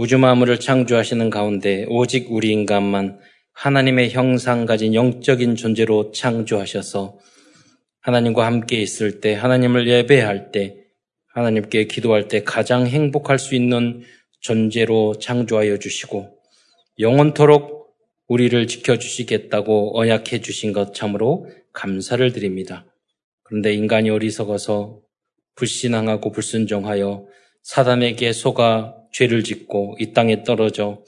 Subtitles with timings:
[0.00, 3.18] 우주 만물을 창조하시는 가운데 오직 우리 인간만
[3.52, 7.18] 하나님의 형상 가진 영적인 존재로 창조하셔서
[7.98, 10.76] 하나님과 함께 있을 때, 하나님을 예배할 때,
[11.34, 14.02] 하나님께 기도할 때 가장 행복할 수 있는
[14.38, 16.28] 존재로 창조하여 주시고
[17.00, 17.96] 영원토록
[18.28, 22.86] 우리를 지켜주시겠다고 언약해 주신 것 참으로 감사를 드립니다.
[23.42, 25.00] 그런데 인간이 어리석어서
[25.56, 27.26] 불신앙하고 불순종하여
[27.64, 31.02] 사단에게 속아 죄를 짓고 이 땅에 떨어져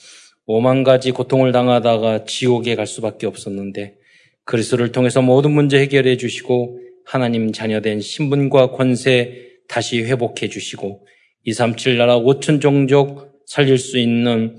[0.46, 3.96] 오만 가지 고통을 당하다가 지옥에 갈 수밖에 없었는데
[4.44, 11.06] 그리스도를 통해서 모든 문제 해결해 주시고 하나님 자녀된 신분과 권세 다시 회복해 주시고
[11.44, 14.56] 237 나라 5천 종족 살릴 수 있는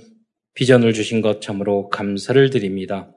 [0.53, 3.13] 비전을 주신 것 참으로 감사를 드립니다.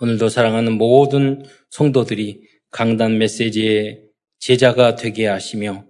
[0.00, 4.00] 오늘도 사랑하는 모든 성도들이 강단 메시지의
[4.40, 5.86] 제자가 되게 하시며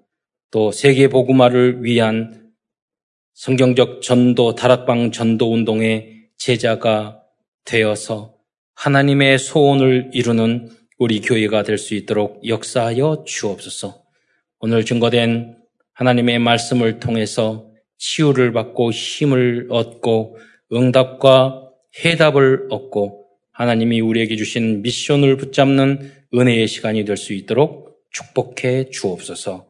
[0.50, 2.43] 또 세계 복음화를 위한
[3.34, 7.20] 성경적 전도 다락방 전도 운동의 제자가
[7.64, 8.34] 되어서
[8.76, 14.02] 하나님의 소원을 이루는 우리 교회가 될 수 있도록 역사하여 주옵소서.
[14.60, 15.56] 오늘 증거된
[15.94, 20.38] 하나님의 말씀을 통해서 치유를 받고 힘을 얻고
[20.72, 21.70] 응답과
[22.04, 29.66] 해답을 얻고 하나님이 우리에게 주신 미션을 붙잡는 은혜의 시간이 될 수 있도록 축복해 주옵소서.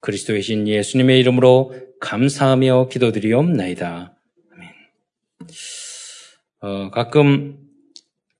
[0.00, 4.16] 그리스도의 신 예수님의 이름으로 감사하며 기도드리옵나이다.
[4.52, 4.70] 아멘.
[6.60, 7.58] 어, 가끔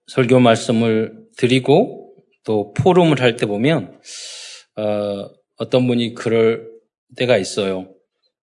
[0.06, 4.00] 설교 말씀을 드리고 또 포럼을 할 때 보면
[4.76, 6.70] 어, 어떤 분이 그럴
[7.16, 7.92] 때가 있어요.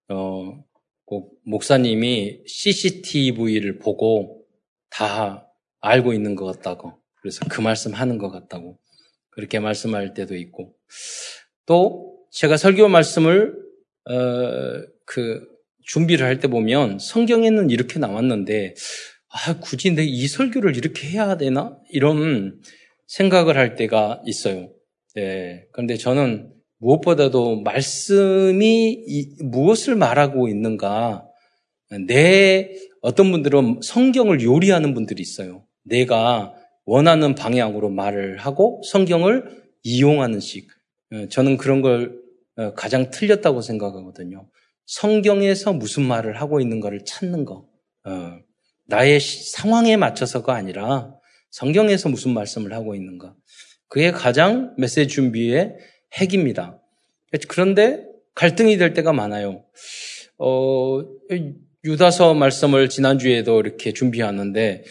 [0.09, 0.63] 어,
[1.05, 4.43] 꼭 목사님이 CCTV를 보고
[4.89, 5.47] 다
[5.81, 6.93] 알고 있는 것 같다고.
[7.21, 8.77] 그래서 그 말씀 하는 것 같다고.
[9.29, 10.75] 그렇게 말씀할 때도 있고.
[11.65, 13.62] 또 제가 설교 말씀을
[14.09, 14.13] 어,
[15.05, 15.41] 그
[15.85, 18.75] 준비를 할 때 보면 성경에는 이렇게 나왔는데
[19.29, 21.77] 아, 굳이 내 이 설교를 이렇게 해야 되나?
[21.89, 22.59] 이런
[23.07, 24.69] 생각을 할 때가 있어요.
[25.15, 25.65] 네.
[25.71, 31.25] 그런데 저는 무엇보다도 말씀이 이, 무엇을 말하고 있는가.
[32.07, 32.71] 내
[33.01, 35.65] 어떤 분들은 성경을 요리하는 분들이 있어요.
[35.83, 36.53] 내가
[36.85, 40.67] 원하는 방향으로 말을 하고 성경을 이용하는 식.
[41.13, 42.22] 어, 저는 그런 걸 어,
[42.75, 44.49] 가장 틀렸다고 생각하거든요.
[44.85, 47.67] 성경에서 무슨 말을 하고 있는가를 찾는 거.
[48.05, 48.37] 어,
[48.87, 51.13] 나의 상황에 맞춰서가 아니라
[51.51, 53.35] 성경에서 무슨 말씀을 하고 있는가.
[53.87, 55.75] 그게 가장 메시지 준비의
[56.15, 56.81] 핵입니다.
[57.47, 58.05] 그런데
[58.35, 59.63] 갈등이 될 때가 많아요.
[60.37, 61.01] 어,
[61.85, 64.83] 유다서 말씀을 지난주에도 이렇게 준비하는데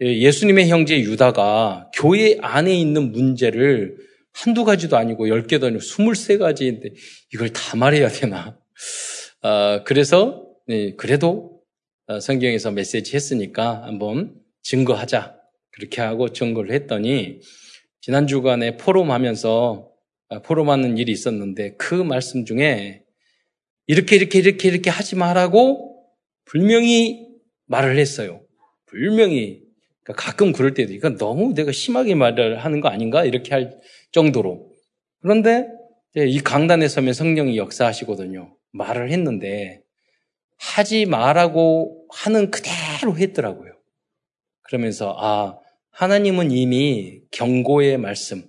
[0.00, 3.96] 예수님의 형제 유다가 교회 안에 있는 문제를
[4.36, 6.90] 한두 가지도 아니고 열 개도 아니고 스물세 가지인데
[7.32, 8.58] 이걸 다 말해야 되나.
[9.42, 11.62] 어, 그래서, 네, 그래도
[12.06, 15.36] 어, 성경에서 메시지 했으니까 한번 증거하자.
[15.70, 17.40] 그렇게 하고 증거를 했더니
[18.00, 19.90] 지난 주간에 포럼 하면서
[20.28, 23.02] 아, 포럼 하는 일이 있었는데 그 말씀 중에
[23.86, 26.04] 이렇게 이렇게 이렇게 이렇게 하지 말라고
[26.44, 27.26] 분명히
[27.66, 28.42] 말을 했어요.
[28.86, 29.65] 분명히
[30.06, 33.76] 그러니까 가끔 그럴 때도 이건 너무 내가 심하게 말을 하는 거 아닌가 이렇게 할
[34.12, 34.70] 정도로
[35.20, 35.66] 그런데
[36.14, 38.56] 이 강단에 서면 성령이 역사하시거든요.
[38.72, 39.82] 말을 했는데
[40.58, 43.72] 하지 말라고 하는 그대로 했더라고요.
[44.62, 45.58] 그러면서 아
[45.90, 48.44] 하나님은 이미 경고의 말씀,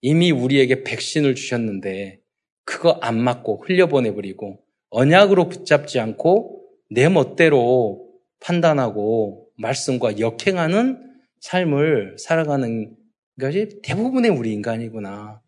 [0.00, 2.18] 이미 우리에게 백신을 주셨는데
[2.64, 4.58] 그거 안 맞고 흘려보내버리고
[4.90, 11.02] 언약으로 붙잡지 않고 내 멋대로 판단하고 말씀과 역행하는
[11.40, 12.96] 삶을 살아가는
[13.40, 15.40] 것이 대부분의 우리 인간이구나.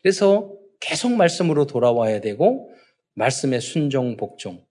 [0.00, 2.70] 그래서 계속 말씀으로 돌아와야 되고
[3.14, 4.64] 말씀의 순종, 복종.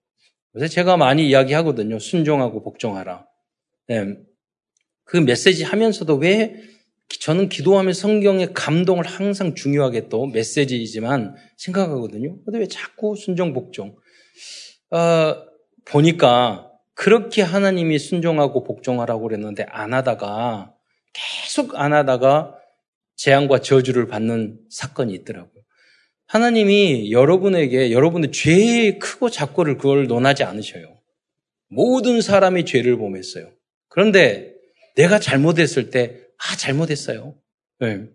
[0.51, 1.99] 그래서 제가 많이 이야기하거든요.
[1.99, 3.25] 순종하고 복종하라.
[3.87, 4.15] 네.
[5.03, 6.55] 그 메시지 하면서도 왜
[7.19, 12.41] 저는 기도하면 성경의 감동을 항상 중요하게 또 메시지이지만 생각하거든요.
[12.43, 13.95] 근데 왜 자꾸 순종, 복종?
[14.91, 15.35] 어,
[15.85, 20.73] 보니까 그렇게 하나님이 순종하고 복종하라고 그랬는데 안 하다가
[21.13, 22.55] 계속 안 하다가
[23.15, 25.61] 재앙과 저주를 받는 사건이 있더라고요.
[26.27, 30.97] 하나님이 여러분에게 여러분의 죄의 크고 작고를 그걸 논하지 않으셔요.
[31.67, 33.51] 모든 사람이 죄를 범했어요.
[33.89, 34.53] 그런데
[34.95, 37.35] 내가 잘못했을 때, 아, 잘못했어요.
[37.79, 38.05] 네.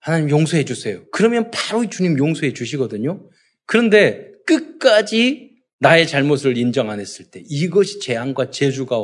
[0.00, 1.04] 하나님 용서해 주세요.
[1.12, 3.28] 그러면 바로 주님 용서해 주시거든요.
[3.66, 5.49] 그런데 끝까지
[5.80, 8.96] 나의 잘못을 인정 안 했을 때 이것이 재앙과 재주가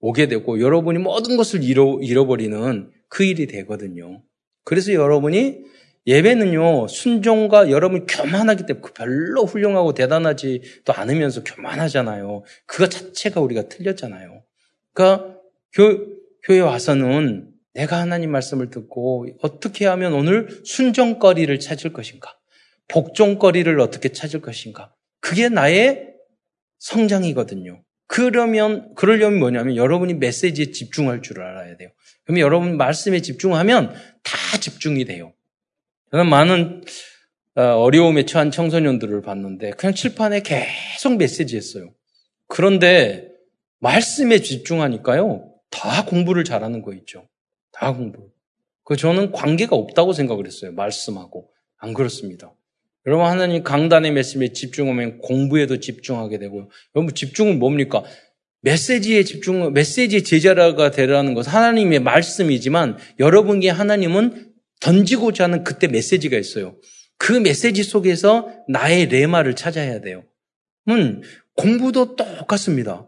[0.00, 4.22] 오게 되고 여러분이 모든 것을 잃어, 잃어버리는 그 일이 되거든요.
[4.64, 5.64] 그래서 여러분이
[6.06, 12.42] 예배는요, 순종과 여러분 교만하기 때문에 그 별로 훌륭하고 대단하지도 않으면서 교만하잖아요.
[12.66, 14.42] 그거 자체가 우리가 틀렸잖아요.
[14.92, 15.36] 그러니까
[15.74, 16.06] 교,
[16.44, 22.36] 교회 와서는 내가 하나님 말씀을 듣고 어떻게 하면 오늘 순종거리를 찾을 것인가?
[22.88, 24.94] 복종거리를 어떻게 찾을 것인가?
[25.20, 26.15] 그게 나의
[26.78, 27.82] 성장이거든요.
[28.06, 31.90] 그러면, 그러려면 뭐냐면 여러분이 메시지에 집중할 줄 알아야 돼요.
[32.24, 35.32] 그러면 여러분 말씀에 집중하면 다 집중이 돼요.
[36.10, 36.82] 저는 많은
[37.56, 41.94] 어, 어려움에 처한 청소년들을 봤는데 그냥 칠판에 계속 메시지 했어요.
[42.48, 43.28] 그런데
[43.78, 45.52] 말씀에 집중하니까요.
[45.70, 47.28] 다 공부를 잘하는 거 있죠.
[47.72, 48.30] 다 공부.
[48.84, 50.72] 그 저는 관계가 없다고 생각을 했어요.
[50.72, 51.50] 말씀하고.
[51.78, 52.52] 안 그렇습니다.
[53.06, 56.68] 여러분 하나님 강단의 말씀에 집중하면 공부에도 집중하게 되고요.
[56.94, 58.02] 여러분 집중은 뭡니까?
[58.62, 66.76] 메시지에 집중, 메시지 제자라가 되라는 것은 하나님의 말씀이지만 여러분께 하나님은 던지고자 하는 그때 메시지가 있어요.
[67.16, 70.24] 그 메시지 속에서 나의 레마를 찾아야 돼요.
[70.88, 71.22] 음,
[71.54, 73.06] 공부도 똑같습니다.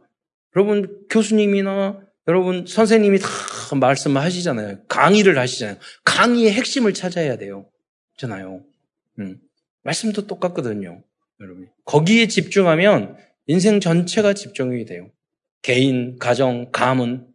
[0.56, 3.28] 여러분 교수님이나 여러분 선생님이 다
[3.74, 4.84] 말씀을 하시잖아요.
[4.86, 5.76] 강의를 하시잖아요.
[6.04, 7.68] 강의의 핵심을 찾아야 돼요.
[8.12, 8.62] 있잖아요.
[9.18, 9.40] 음,
[9.88, 11.02] 말씀도 똑같거든요.
[11.40, 15.11] 여러분 거기에 집중하면 인생 전체가 집중이 돼요.
[15.62, 17.26] 개인, 가정, 가문.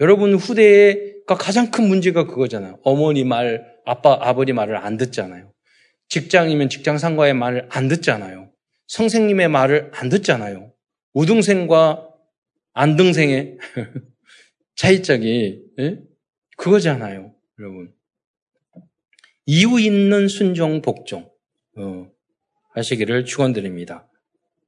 [0.00, 2.78] 여러분 후대가 가장 큰 문제가 그거잖아요.
[2.82, 5.52] 어머니 말, 아빠, 아버지 말을 안 듣잖아요.
[6.08, 8.50] 직장이면 직장 상과의 말을 안 듣잖아요.
[8.86, 10.72] 선생님의 말을 안 듣잖아요.
[11.12, 12.08] 우등생과
[12.72, 13.58] 안등생의
[14.76, 15.98] 차이점이 예?
[16.56, 17.92] 그거잖아요, 여러분.
[19.44, 21.30] 이유 있는 순종 복종 어,
[22.74, 24.08] 하시기를 축원드립니다.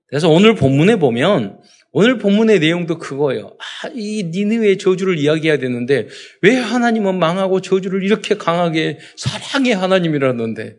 [0.06, 1.60] 그래서 오늘 본문에 보면
[1.92, 3.56] 오늘 본문의 내용도 그거예요.
[3.58, 6.08] 아, 이 니느웨의 저주를 이야기해야 되는데
[6.42, 10.78] 왜 하나님은 망하고 저주를 이렇게 강하게 사랑의 하나님이라는데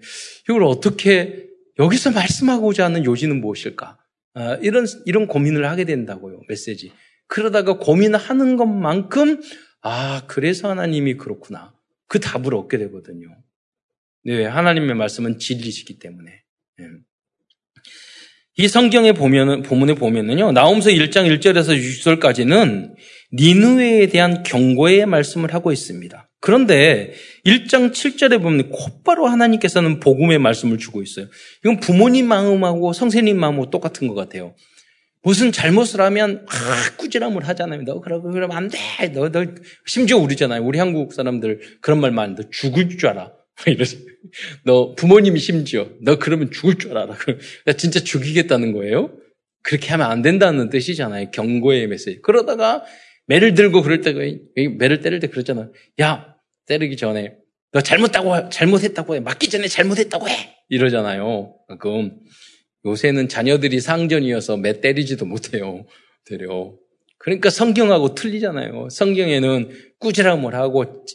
[0.50, 1.48] 이걸 어떻게
[1.80, 3.98] 여기서 말씀하고자 하는 요지는 무엇일까?
[4.34, 6.42] 아, 이런 이런 고민을 하게 된다고요.
[6.48, 6.92] 메시지.
[7.28, 9.42] 그러다가 고민하는 것만큼
[9.82, 11.74] 아 그래서 하나님이 그렇구나.
[12.08, 13.28] 그 답을 얻게 되거든요.
[14.24, 16.32] 네, 하나님의 말씀은 진리시기 때문에.
[16.78, 16.86] 네.
[18.58, 22.94] 이 성경에 보면은, 본문에 보면은요, 나옴서 1장 1절에서 6절까지는
[23.34, 26.30] 니누웨에 대한 경고의 말씀을 하고 있습니다.
[26.42, 27.14] 그런데
[27.46, 31.28] 1장 7절에 보면 곧바로 하나님께서는 복음의 말씀을 주고 있어요.
[31.64, 34.56] 이건 부모님 마음하고 성세님 마음하고 똑같은 것 같아요.
[35.24, 37.84] 무슨 잘못을 하면 아, 꾸지람을 하잖아요.
[37.84, 38.80] 너 그러고 그러면 안 돼.
[39.14, 39.46] 너, 너
[39.86, 40.64] 심지어 우리잖아요.
[40.64, 43.32] 우리 한국 사람들 그런 말 많은데 죽을 줄 알아.
[43.68, 44.11] 이러지.
[44.66, 47.18] 너 부모님이 심지어 너 그러면 죽을 줄 알아.
[47.66, 49.18] 나 진짜 죽이겠다는 거예요.
[49.64, 51.32] 그렇게 하면 안 된다는 뜻이잖아요.
[51.32, 52.22] 경고의 메시지.
[52.22, 52.84] 그러다가
[53.28, 54.14] 매를 들고 그럴 때
[54.78, 55.70] 매를 때릴 때 그랬잖아.
[56.02, 56.36] 야
[56.66, 57.36] 때리기 전에
[57.72, 59.20] 너 잘못했다고 잘못했다고 해.
[59.20, 60.56] 맞기 전에 잘못했다고 해.
[60.70, 61.56] 이러잖아요.
[61.80, 62.20] 그럼
[62.86, 65.86] 요새는 자녀들이 상전이어서 매 때리지도 못해요.
[66.26, 66.74] 되려.
[67.20, 68.90] 그러니까 성경하고 틀리잖아요.
[68.90, 69.70] 성경에는
[70.00, 71.06] 꾸지람을 하고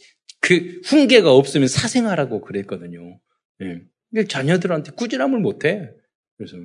[0.47, 3.19] 그 훈계가 없으면 사생하라고 그랬거든요.
[3.63, 4.25] 예.
[4.27, 5.91] 자녀들한테 꾸지람을 못해.
[6.37, 6.57] 그래서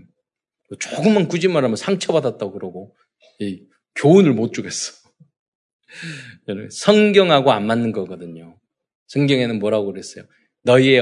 [0.80, 2.96] 조금만 꾸지말하면 상처받았다고 그러고
[3.40, 4.94] 이 교훈을 못 주겠어.
[6.70, 8.60] 성경하고 안 맞는 거거든요.
[9.08, 10.26] 성경에는 뭐라고 그랬어요?
[10.62, 11.02] 너희의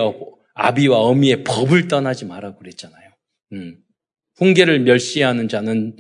[0.54, 3.12] 아비와 어미의 법을 떠나지 말라고 그랬잖아요.
[3.52, 3.78] 음.
[4.38, 5.98] 훈계를 멸시하는 자는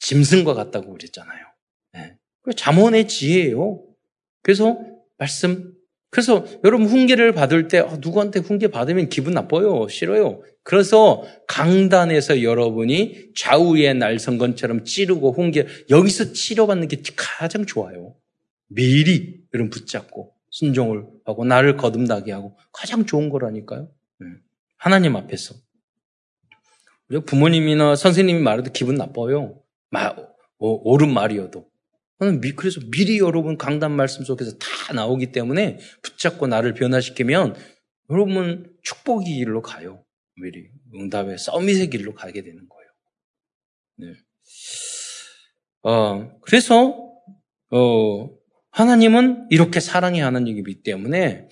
[0.00, 1.46] 짐승과 같다고 그랬잖아요.
[1.94, 2.18] 네.
[2.54, 3.82] 잠언의 지혜예요.
[4.42, 4.78] 그래서
[5.16, 5.77] 말씀
[6.10, 9.88] 그래서 여러분 훈계를 받을 때 어, 누구한테 훈계 받으면 기분 나빠요.
[9.88, 10.42] 싫어요.
[10.62, 18.14] 그래서 강단에서 여러분이 좌우의 날선건처럼 찌르고 훈계 여기서 치료받는 게 가장 좋아요.
[18.68, 23.88] 미리 여러분 붙잡고 순종을 하고 나를 거듭나게 하고 가장 좋은 거라니까요.
[24.20, 24.26] 네.
[24.76, 25.54] 하나님 앞에서
[27.26, 29.62] 부모님이나 선생님이 말해도 기분 나빠요.
[29.90, 30.14] 마,
[30.58, 31.67] 옳은 말이어도.
[32.56, 37.54] 그래서 미리 여러분 강단 말씀 속에서 다 나오기 때문에 붙잡고 나를 변화시키면
[38.10, 40.04] 여러분 축복의 길로 가요.
[40.40, 42.90] 미리 응답의 서밋의 길로 가게 되는 거예요.
[43.98, 44.18] 네.
[45.82, 47.08] 어, 그래서
[47.70, 48.30] 어,
[48.70, 51.48] 하나님은 이렇게 사랑의 하나님이기 때문에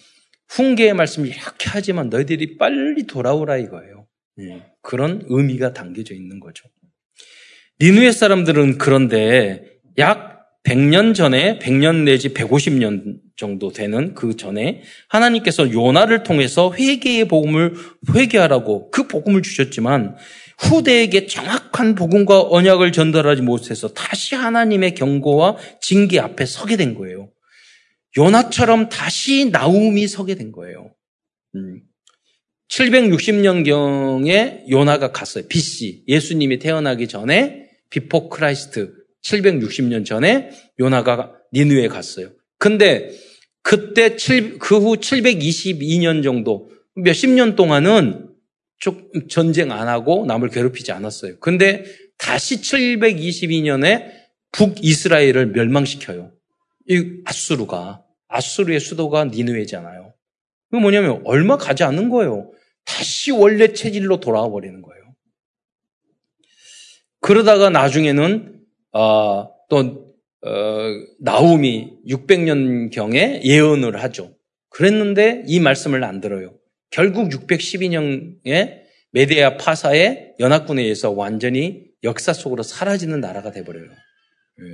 [0.48, 4.06] 훈계의 말씀을 이렇게 하지만 너희들이 빨리 돌아오라 이거예요.
[4.36, 4.66] 네.
[4.82, 6.68] 그런 의미가 담겨져 있는 거죠.
[7.80, 10.35] 니누의 사람들은 그런데 약
[10.66, 17.74] 100년 전에 100년 내지 150년 정도 되는 그 전에 하나님께서 요나를 통해서 회개의 복음을
[18.12, 20.16] 회개하라고 그 복음을 주셨지만
[20.58, 27.30] 후대에게 정확한 복음과 언약을 전달하지 못해서 다시 하나님의 경고와 징계 앞에 서게 된 거예요.
[28.18, 30.92] 요나처럼 다시 나움이 서게 된 거예요.
[31.54, 31.82] 음.
[32.70, 35.44] 760년경에 요나가 갔어요.
[35.46, 36.04] BC.
[36.08, 42.30] 예수님이 태어나기 전에 Before Christ 760년 전에 요나가 니느웨 갔어요.
[42.58, 43.10] 근데
[43.62, 44.10] 그때
[44.58, 48.30] 그 후 722년 정도 몇십 년 동안은
[48.78, 51.38] 좀 전쟁 안 하고 남을 괴롭히지 않았어요.
[51.40, 51.84] 근데
[52.18, 54.10] 다시 722년에
[54.52, 56.32] 북이스라엘을 멸망시켜요.
[56.88, 60.14] 이 아수르가 아수르의 수도가 니누에잖아요.
[60.70, 62.52] 그 뭐냐면 얼마 가지 않는 거예요.
[62.84, 65.02] 다시 원래 체질로 돌아와 버리는 거예요.
[67.20, 68.55] 그러다가 나중에는
[68.96, 70.06] 어, 또
[70.42, 70.50] 어,
[71.20, 74.34] 나움이 600년 경에 예언을 하죠.
[74.70, 76.54] 그랬는데 이 말씀을 안 들어요.
[76.90, 83.90] 결국 612년에 메데아 파사의 연합군에 의해서 완전히 역사 속으로 사라지는 나라가 돼버려요.
[83.90, 84.64] 예.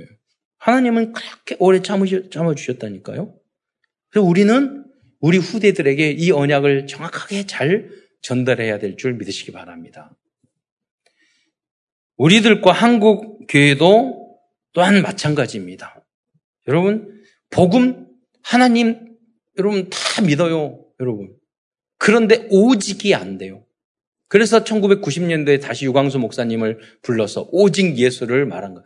[0.57, 3.35] 하나님은 그렇게 오래 참아주셨다니까요.
[4.09, 4.85] 그래서 우리는
[5.19, 7.89] 우리 후대들에게 이 언약을 정확하게 잘
[8.21, 10.15] 전달해야 될 줄 믿으시기 바랍니다.
[12.17, 14.37] 우리들과 한국 교회도
[14.73, 16.03] 또한 마찬가지입니다.
[16.67, 18.07] 여러분, 복음,
[18.41, 19.15] 하나님,
[19.57, 20.85] 여러분 다 믿어요.
[20.99, 21.33] 여러분.
[21.97, 23.65] 그런데 오직이 안 돼요.
[24.27, 28.85] 그래서 1990년대에 다시 유광수 목사님을 불러서 오직 예수를 말한 거예요.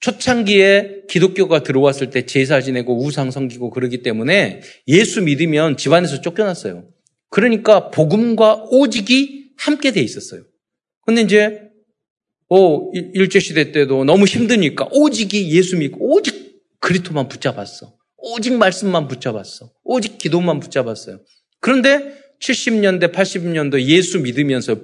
[0.00, 6.88] 초창기에 기독교가 들어왔을 때 제사 지내고 우상 섬기고 그러기 때문에 예수 믿으면 집안에서 쫓겨났어요.
[7.30, 10.42] 그러니까 복음과 오직이 함께 돼 있었어요.
[11.04, 11.67] 근데 이제
[12.50, 17.94] 어, 일제시대 때도 너무 힘드니까 오직이 예수 믿고 오직 그리토만 붙잡았어.
[18.16, 19.70] 오직 말씀만 붙잡았어.
[19.84, 21.20] 오직 기도만 붙잡았어요.
[21.60, 24.80] 그런데 70년대, 80년대 예수 믿으면서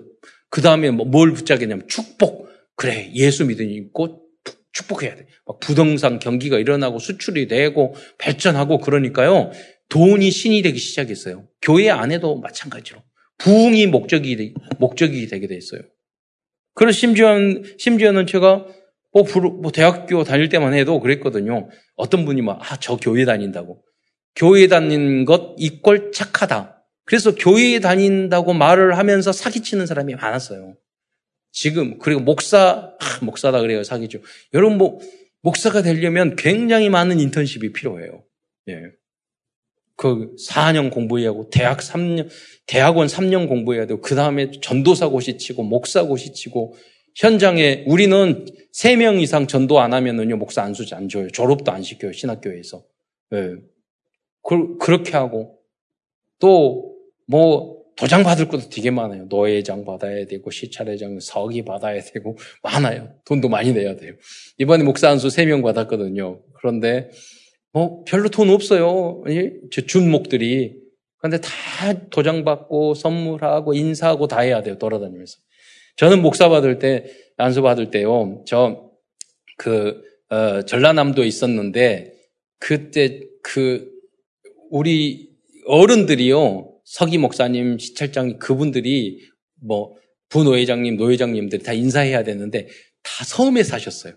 [0.50, 2.48] 그 다음에 뭐뭘 붙잡겠냐면 축복.
[2.76, 3.90] 그래, 예수 믿으니까
[4.72, 5.26] 축복해야 돼.
[5.46, 9.52] 막 부동산 경기가 일어나고 수출이 되고 발전하고 그러니까요.
[9.88, 11.46] 돈이 신이 되기 시작했어요.
[11.62, 13.02] 교회 안에도 마찬가지로.
[13.38, 15.82] 부흥이 목적이, 목적이 되게 됐어요.
[16.74, 18.66] 그래서 심지어는, 심지어는 제가
[19.12, 19.22] 뭐,
[19.62, 21.68] 뭐, 대학교 다닐 때만 해도 그랬거든요.
[21.94, 23.80] 어떤 분이 막, 아, 저 교회 다닌다고.
[24.34, 26.84] 교회 다닌 것 이꼴 착하다.
[27.04, 30.76] 그래서 교회 다닌다고 말을 하면서 사기치는 사람이 많았어요.
[31.52, 34.18] 지금, 그리고 목사, 아, 목사다 그래요, 사기죠.
[34.52, 34.98] 여러분, 뭐,
[35.42, 38.24] 목사가 되려면 굉장히 많은 인턴십이 필요해요.
[38.70, 38.80] 예.
[39.96, 42.28] 그 4년 공부해야 하고 대학 3년
[42.66, 46.74] 대학원 3년 공부해야 되고 그 다음에 전도사 고시 치고 목사 고시 치고
[47.16, 51.28] 현장에 우리는 3명 이상 전도 안 하면은요 목사 안 수지 안 줘요.
[51.28, 52.84] 졸업도 안 시켜요 신학교에서.
[53.34, 53.52] 예.
[54.42, 55.58] 그, 그렇게 하고
[56.40, 56.94] 또
[57.26, 59.26] 뭐 도장 받을 것도 되게 많아요.
[59.28, 63.14] 노예장 받아야 되고 시찰회장 서기 받아야 되고 많아요.
[63.24, 64.14] 돈도 많이 내야 돼요.
[64.58, 66.40] 이번에 목사 한수 3명 받았거든요.
[66.58, 67.10] 그런데
[67.74, 69.24] 뭐 별로 돈 없어요.
[69.72, 70.76] 저 준목들이.
[71.18, 71.50] 그런데 다
[72.10, 74.78] 도장 받고 선물하고 인사하고 다 해야 돼요.
[74.78, 75.36] 돌아다니면서.
[75.96, 77.04] 저는 목사 받을 때
[77.36, 78.44] 안수 받을 때요.
[78.46, 82.12] 저그 어, 전라남도에 있었는데
[82.60, 83.90] 그때 그
[84.70, 85.30] 우리
[85.66, 86.70] 어른들이요.
[86.84, 89.18] 서기 목사님, 시찰장 그분들이
[89.60, 89.96] 뭐
[90.28, 92.68] 부노회장님, 노회장님들이 다 인사해야 되는데
[93.02, 94.14] 다 섬에 사셨어요.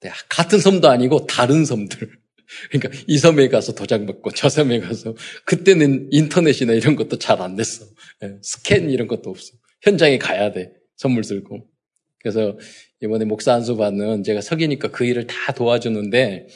[0.00, 2.21] 네, 같은 섬도 아니고 다른 섬들.
[2.70, 7.56] 그러니까 이 섬에 가서 도장 받고 저 섬에 가서 그때는 인터넷이나 이런 것도 잘 안
[7.56, 7.84] 됐어.
[8.24, 9.52] 예, 스캔 이런 것도 없어.
[9.82, 10.72] 현장에 가야 돼.
[10.96, 11.66] 선물 들고.
[12.20, 12.56] 그래서
[13.02, 16.46] 이번에 목사 안수 받는 제가 석이니까 그 일을 다 도와주는데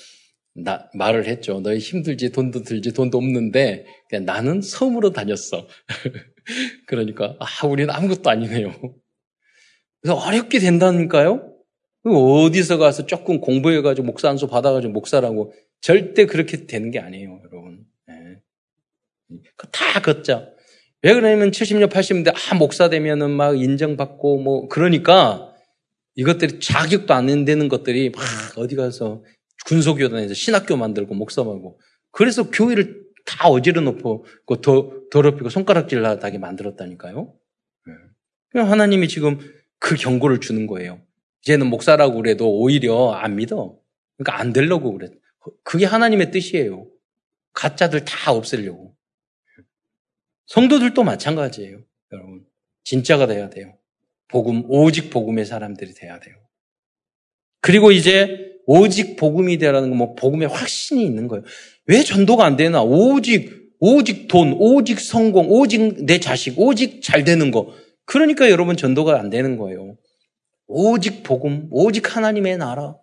[0.54, 1.60] 나 말을 했죠.
[1.60, 5.66] 너희 힘들지 돈도 들지 돈도 없는데 그냥 나는 섬으로 다녔어.
[6.86, 8.72] 그러니까 아 우리는 아무것도 아니네요.
[10.00, 11.52] 그래서 어렵게 된다니까요.
[12.04, 17.84] 어디서 가서 조금 공부해가지고 목사 안수 받아가지고 목사라고 절대 그렇게 되는 게 아니에요, 여러분.
[18.06, 18.40] 네.
[19.72, 20.50] 다 걷자.
[21.02, 25.54] 왜 그러냐면 70년, 80년대, 아, 목사 되면은 막 인정받고 뭐, 그러니까
[26.16, 28.22] 이것들이 자격도 안 되는 것들이 막
[28.56, 29.22] 어디 가서
[29.66, 31.78] 군소교단에서 신학교 만들고 목사 말고
[32.10, 34.24] 그래서 교회를 다 어지러 놓고
[34.62, 37.34] 더, 더럽히고 손가락질 나게 만들었다니까요.
[38.54, 38.60] 네.
[38.60, 39.38] 하나님이 지금
[39.78, 41.00] 그 경고를 주는 거예요.
[41.42, 43.76] 이제는 목사라고 그래도 오히려 안 믿어.
[44.16, 45.10] 그러니까 안 되려고 그래.
[45.62, 46.86] 그게 하나님의 뜻이에요.
[47.52, 48.94] 가짜들 다 없애려고.
[50.46, 51.78] 성도들도 마찬가지예요.
[52.12, 52.44] 여러분.
[52.84, 53.76] 진짜가 돼야 돼요.
[54.28, 56.36] 복음, 오직 복음의 사람들이 돼야 돼요.
[57.60, 61.44] 그리고 이제 오직 복음이 되라는 건 뭐 복음의 확신이 있는 거예요.
[61.86, 62.82] 왜 전도가 안 되나?
[62.82, 67.72] 오직, 오직 돈, 오직 성공, 오직 내 자식, 오직 잘 되는 거.
[68.04, 69.96] 그러니까 여러분 전도가 안 되는 거예요.
[70.68, 72.96] 오직 복음, 오직 하나님의 나라.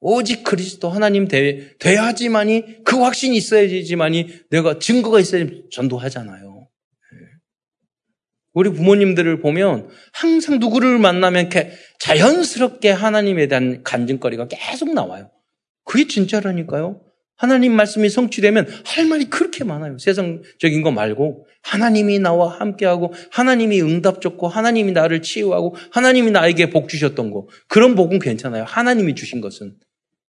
[0.00, 6.68] 오직 그리스도 하나님 돼, 돼야지만이 그 확신이 있어야지만이 내가 증거가 있어야 전도하잖아요.
[7.12, 7.18] 예.
[8.52, 11.50] 우리 부모님들을 보면 항상 누구를 만나면
[11.98, 15.30] 자연스럽게 하나님에 대한 간증거리가 계속 나와요.
[15.84, 17.05] 그게 진짜라니까요.
[17.36, 19.98] 하나님 말씀이 성취되면 할 말이 그렇게 많아요.
[19.98, 26.88] 세상적인 거 말고 하나님이 나와 함께하고 하나님이 응답 줬고 하나님이 나를 치유하고 하나님이 나에게 복
[26.88, 28.64] 주셨던 거 그런 복은 괜찮아요.
[28.64, 29.76] 하나님이 주신 것은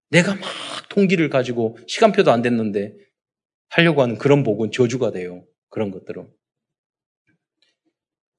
[0.09, 0.43] 내가 막
[0.89, 2.93] 통기를 가지고 시간표도 안 됐는데
[3.69, 5.45] 하려고 하는 그런 복은 저주가 돼요.
[5.69, 6.27] 그런 것들은.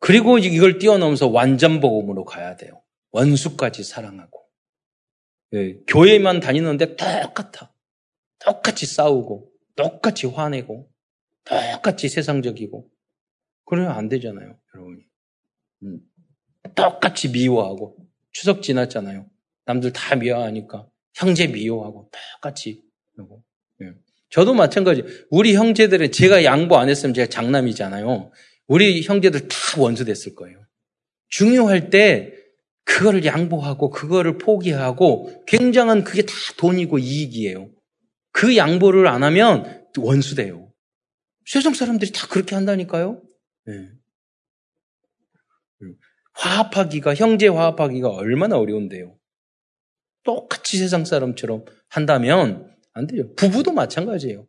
[0.00, 2.82] 그리고 이걸 뛰어넘어서 완전 복음으로 가야 돼요.
[3.10, 4.40] 원수까지 사랑하고.
[5.54, 7.75] 예, 교회만 다니는데 똑같아.
[8.38, 10.88] 똑같이 싸우고, 똑같이 화내고,
[11.44, 12.88] 똑같이 세상적이고.
[13.64, 15.02] 그러면 안 되잖아요, 여러분이.
[15.82, 16.00] 음.
[16.74, 17.96] 똑같이 미워하고,
[18.32, 19.28] 추석 지났잖아요.
[19.64, 22.82] 남들 다 미워하니까, 형제 미워하고, 똑같이.
[23.14, 23.42] 그러고.
[23.82, 23.92] 예.
[24.30, 25.02] 저도 마찬가지.
[25.30, 28.30] 우리 형제들은 제가 양보 안 했으면 제가 장남이잖아요.
[28.66, 30.58] 우리 형제들 다 원수 됐을 거예요.
[31.28, 32.32] 중요할 때
[32.84, 37.70] 그거를 양보하고 그거를 포기하고 굉장한 그게 다 돈이고 이익이에요.
[38.36, 40.70] 그 양보를 안 하면 원수 돼요.
[41.46, 43.22] 세상 사람들이 다 그렇게 한다니까요.
[43.64, 43.88] 네.
[46.34, 49.16] 화합하기가 형제 화합하기가 얼마나 어려운데요.
[50.22, 53.34] 똑같이 세상 사람처럼 한다면 안 돼요.
[53.36, 54.46] 부부도 마찬가지예요.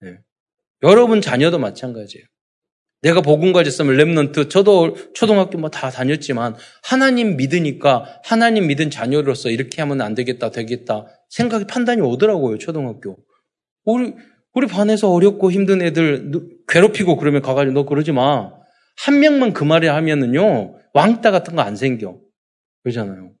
[0.00, 0.18] 네.
[0.82, 2.26] 여러분 자녀도 마찬가지예요.
[3.02, 10.00] 내가 복음 가졌으면 랩런트 저도 초등학교 뭐다 다녔지만 하나님 믿으니까 하나님 믿은 자녀로서 이렇게 하면
[10.00, 13.16] 안 되겠다 되겠다 생각이 판단이 오더라고요 초등학교
[13.92, 14.14] 우리
[14.54, 16.32] 우리 반에서 어렵고 힘든 애들
[16.68, 18.52] 괴롭히고 그러면 가가지고 너 그러지 마.
[18.96, 22.20] 한 명만 그 말을 하면은요 왕따 같은 거 안 생겨.
[22.82, 23.32] 그러잖아요.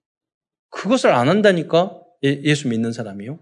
[0.70, 2.00] 그것을 안 한다니까?
[2.24, 3.38] 예, 수 믿는 사람이요?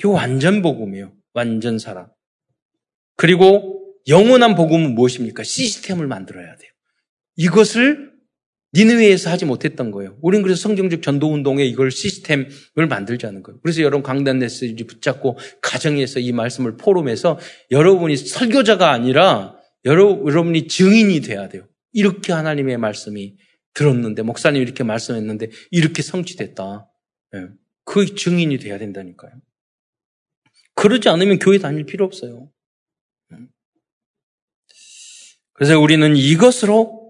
[0.00, 1.12] 그 완전 복음이에요.
[1.34, 2.08] 완전 사람
[3.16, 5.42] 그리고 영원한 복음은 무엇입니까?
[5.44, 6.70] 시스템을 만들어야 돼요.
[7.36, 8.11] 이것을
[8.74, 10.16] 니느웨에서 하지 못했던 거예요.
[10.22, 13.60] 우리는 그래서 성경적 전도 운동에 이걸 시스템을 만들자는 거예요.
[13.60, 17.38] 그래서 여러분 강단 메시지 붙잡고 가정에서 이 말씀을 포럼해서
[17.70, 21.68] 여러분이 설교자가 아니라 여러분이 증인이 돼야 돼요.
[21.92, 23.36] 이렇게 하나님의 말씀이
[23.74, 26.88] 들었는데 목사님 이렇게 말씀했는데 이렇게 성취됐다.
[27.32, 27.48] 네.
[27.84, 29.32] 그 증인이 돼야 된다니까요.
[30.74, 32.50] 그러지 않으면 교회 다닐 필요 없어요.
[35.52, 37.01] 그래서 우리는 이것으로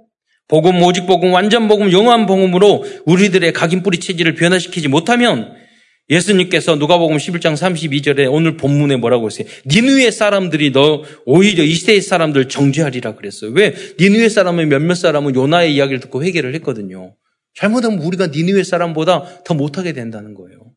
[0.49, 5.55] 복음, 오직 복음, 완전 복음, 영원 복음으로 우리들의 각인 뿌리 체질을 변화시키지 못하면
[6.11, 9.47] 예수님께서 누가복음 11장 32절에 오늘 본문에 뭐라고 했어요?
[9.67, 13.51] 니누의 사람들이 너 오히려 이 시대의 사람들 정죄하리라 그랬어요.
[13.53, 13.75] 왜?
[13.99, 17.15] 니누의 사람은 몇몇 사람은 요나의 이야기를 듣고 회개를 했거든요.
[17.55, 20.73] 잘못하면 우리가 니누의 사람보다 더 못하게 된다는 거예요.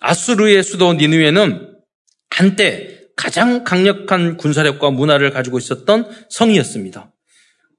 [0.00, 1.74] 아수르의 수도 니누에는
[2.30, 7.12] 한때 가장 강력한 군사력과 문화를 가지고 있었던 성이었습니다.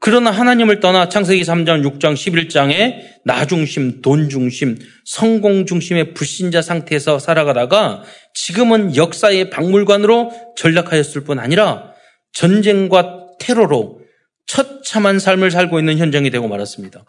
[0.01, 9.49] 그러나 하나님을 떠나 창세기 3장, 6장, 11장에 나중심, 돈중심, 성공중심의 불신자 상태에서 살아가다가 지금은 역사의
[9.49, 11.93] 박물관으로 전락하였을 뿐 아니라
[12.33, 14.01] 전쟁과 테러로
[14.45, 17.05] 처참한 삶을 살고 있는 현장이 되고 말았습니다.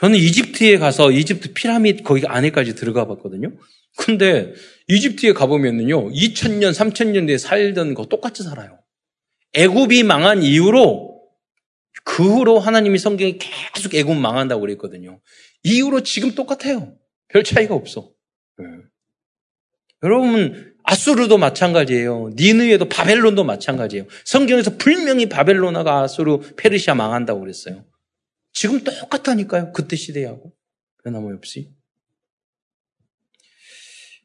[0.00, 3.52] 저는 이집트에 가서 이집트 피라미드 거기 안에까지 들어가 봤거든요.
[3.96, 4.52] 근데
[4.88, 6.10] 이집트에 가보면요.
[6.10, 8.78] 2000년, 3000년 대에 살던 거 똑같이 살아요.
[9.54, 11.12] 애굽이 망한 이후로
[12.04, 13.38] 그 후로 하나님이 성경에
[13.74, 15.20] 계속 애굽 망한다고 그랬거든요.
[15.62, 16.96] 이후로 지금 똑같아요.
[17.28, 18.12] 별 차이가 없어.
[18.58, 18.64] 네.
[20.02, 22.30] 여러분 아수르도 마찬가지예요.
[22.34, 24.06] 니느에도 바벨론도 마찬가지예요.
[24.24, 27.84] 성경에서 분명히 바벨론하고 아수르, 페르시아 망한다고 그랬어요.
[28.52, 29.72] 지금 똑같다니까요.
[29.72, 30.52] 그때 시대하고
[31.04, 31.70] 변함없이.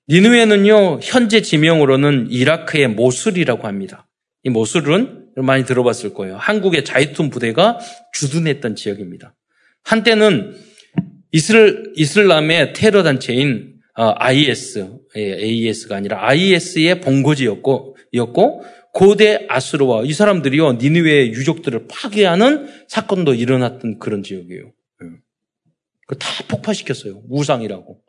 [0.10, 4.08] 니누에는요, 현재 지명으로는 이라크의 모술이라고 합니다.
[4.43, 6.38] 이 모술은 많이 들어봤을 거예요.
[6.38, 7.78] 한국의 자이툰 부대가
[8.13, 9.36] 주둔했던 지역입니다.
[9.84, 10.56] 한때는
[11.32, 20.74] 이슬, 이슬람의 테러 단체인 IS, 어, AS가 아니라 IS의 본거지였고, 였고, 고대 아수르와 이 사람들이요,
[20.74, 24.63] 니누의 유족들을 파괴하는 사건도 일어났던 그런 지역이에요.
[24.63, 25.08] 예.
[26.08, 27.24] 그다 폭파시켰어요.
[27.30, 28.02] 우상이라고.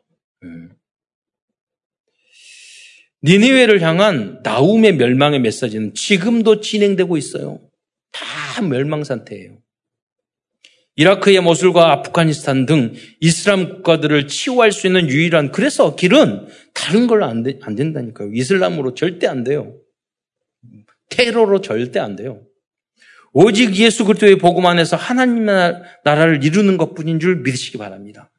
[3.27, 3.31] 예.
[3.31, 7.59] 니니웨를 향한 나움의 멸망의 메시지는 지금도 진행되고 있어요.
[8.11, 9.57] 다 멸망 상태예요.
[10.95, 17.45] 이라크의 모술과 아프가니스탄 등 이슬람 국가들을 치유할 수 있는 유일한 그래서 길은 다른 걸로 안,
[17.61, 18.31] 안 된다니까요.
[18.33, 19.77] 이슬람으로 절대 안 돼요.
[21.09, 22.41] 테러로 절대 안 돼요.
[23.31, 28.29] 오직 예수 그리스도의 복음 안에서 하나님 나라를 이루는 것뿐인 줄 믿으시기 바랍니다.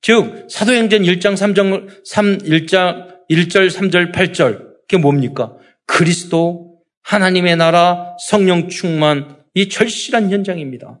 [0.00, 4.72] 즉 사도행전 1장 3장 3 1장 1절, 3절, 8절.
[4.82, 5.56] 그게 뭡니까?
[5.86, 11.00] 그리스도 하나님의 나라, 성령 충만, 이 절실한 현장입니다.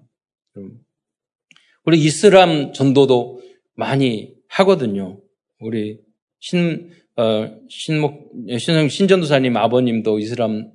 [1.84, 3.40] 우리 이슬람 전도도
[3.74, 5.20] 많이 하거든요.
[5.58, 5.98] 우리
[6.38, 10.70] 신, 어, 신목, 신성, 신전도사님 아버님도 이슬람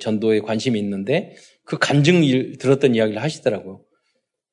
[0.00, 3.82] 전도에 관심이 있는데 그 간증 일, 들었던 이야기를 하시더라고요.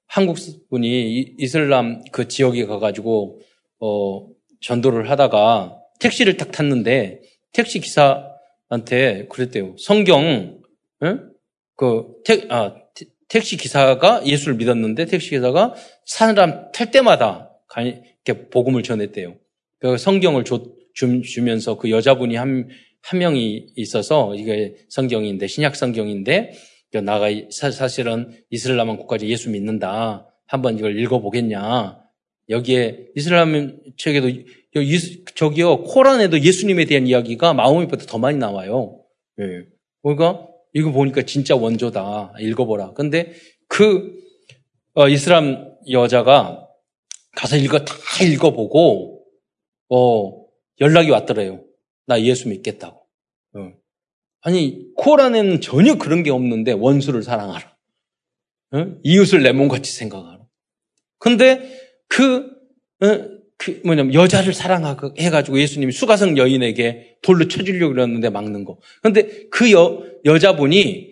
[0.07, 0.37] 한국
[0.69, 3.39] 분이 이슬람 그 지역에 가가지고,
[3.79, 4.27] 어,
[4.61, 7.21] 전도를 하다가 택시를 딱 탔는데
[7.53, 9.75] 택시 기사한테 그랬대요.
[9.79, 10.59] 성경,
[11.03, 11.31] 응?
[11.75, 12.75] 그, 택, 아,
[13.29, 15.73] 택시 기사가 예수를 믿었는데 택시 기사가
[16.05, 19.35] 사람 탈 때마다 이렇게 복음을 전했대요.
[19.79, 20.63] 그 성경을 줘,
[20.93, 22.67] 주, 면서 그 여자분이 한,
[23.01, 26.53] 한 명이 있어서 이게 성경인데 신약 성경인데
[27.03, 30.27] 나가 사실은 이슬람 국가지 예수 믿는다.
[30.45, 31.97] 한번 이걸 읽어보겠냐.
[32.49, 34.29] 여기에 이슬람 책에도
[35.35, 39.03] 저기요 코란에도 예수님에 대한 이야기가 마음이보다 더 많이 나와요.
[39.39, 39.65] 예.
[40.01, 42.33] 그러니까 이거 보니까 진짜 원조다.
[42.39, 42.93] 읽어보라.
[42.93, 43.33] 근데
[43.67, 44.13] 그
[44.95, 46.67] 어, 이슬람 여자가
[47.35, 49.25] 가서 읽어 다 읽어보고
[49.89, 50.45] 어,
[50.79, 51.63] 연락이 왔더래요.
[52.05, 53.05] 나 예수 믿겠다고.
[53.55, 53.73] 어.
[54.41, 57.73] 아니 코란에는 전혀 그런 게 없는데 원수를 사랑하라.
[58.73, 58.95] 어?
[59.03, 60.43] 이웃을 내 몸같이 생각하라.
[61.19, 62.51] 근데 그,
[63.01, 68.77] 어, 그 뭐냐면 여자를 사랑하고 해가지고 예수님이 수가성 여인에게 돌로 쳐주려고 그랬는데 막는 거.
[69.01, 71.11] 근데 그 여, 여자분이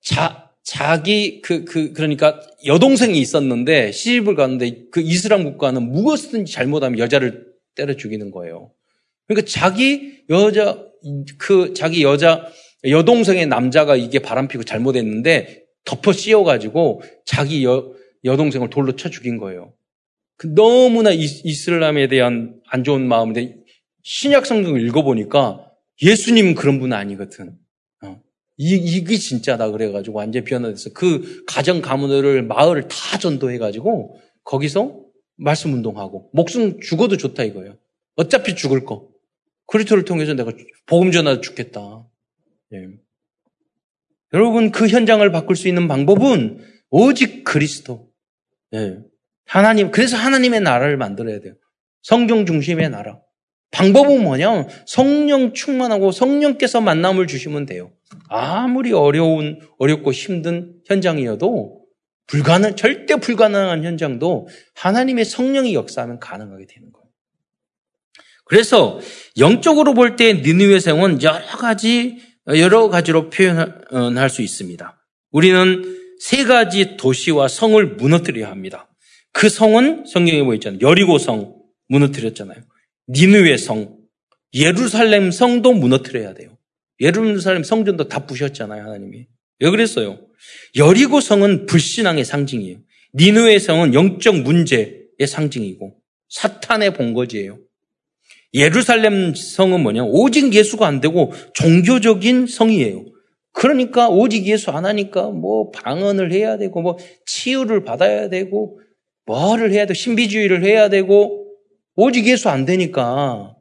[0.00, 7.46] 자, 자기 그, 그, 그러니까 여동생이 있었는데 시집을 갔는데 그 이슬람 국가는 무엇이든지 잘못하면 여자를
[7.74, 8.70] 때려 죽이는 거예요.
[9.26, 10.78] 그러니까 자기 여자,
[11.38, 12.46] 그 자기 여자,
[12.84, 17.92] 여동생의 남자가 이게 바람 피고 잘못했는데 덮어 씌워가지고 자기 여,
[18.24, 19.72] 여동생을 돌로 쳐 죽인 거예요.
[20.40, 23.58] 그 너무나 이슬람에 대한 안 좋은 마음인데
[24.02, 27.58] 신약 성경을 읽어보니까 예수님은 그런 분 아니거든.
[28.02, 28.22] 어.
[28.56, 30.94] 이, 이게 진짜다 그래가지고 완전 변화됐어.
[30.94, 34.98] 그 가정 가문을 마을을 다 전도해가지고 거기서
[35.36, 37.76] 말씀 운동하고 목숨 죽어도 좋다 이거예요.
[38.16, 39.10] 어차피 죽을 거.
[39.66, 40.52] 그리스도를 통해서 내가
[40.86, 42.08] 복음 전하도 죽겠다.
[42.72, 42.86] 예.
[44.32, 48.10] 여러분 그 현장을 바꿀 수 있는 방법은 오직 그리스도.
[48.72, 49.09] 예.
[49.50, 51.54] 하나님 그래서 하나님의 나라를 만들어야 돼요.
[52.02, 53.20] 성경 중심의 나라.
[53.72, 54.66] 방법은 뭐냐?
[54.86, 57.90] 성령 충만하고 성령께서 만남을 주시면 돼요.
[58.28, 61.84] 아무리 어려운 어렵고 힘든 현장이어도
[62.28, 67.08] 불가능 절대 불가능한 현장도 하나님의 성령이 역사하면 가능하게 되는 거예요.
[68.44, 69.00] 그래서
[69.38, 74.96] 영적으로 볼 때 니느웨 성은 여러 가지 여러 가지로 표현할 수 있습니다.
[75.32, 78.89] 우리는 세 가지 도시와 성을 무너뜨려야 합니다.
[79.32, 80.80] 그 성은 성경에 뭐 있잖아요.
[80.80, 81.54] 여리고 성
[81.88, 82.58] 무너뜨렸잖아요.
[83.08, 83.96] 니느웨 성,
[84.54, 86.56] 예루살렘 성도 무너뜨려야 돼요.
[87.00, 89.26] 예루살렘 성전도 다 부셨잖아요, 하나님이.
[89.60, 90.18] 왜 그랬어요?
[90.76, 92.78] 여리고 성은 불신앙의 상징이에요.
[93.14, 95.96] 니느웨 성은 영적 문제의 상징이고
[96.28, 97.58] 사탄의 본거지예요.
[98.54, 100.04] 예루살렘 성은 뭐냐?
[100.04, 103.04] 오직 예수가 안 되고 종교적인 성이에요.
[103.52, 108.80] 그러니까 오직 예수 안 하니까 뭐 방언을 해야 되고 뭐 치유를 받아야 되고
[109.30, 111.46] 뭐를 해야 되고 신비주의를 해야 되고
[111.94, 113.54] 오직 예수 안 되니까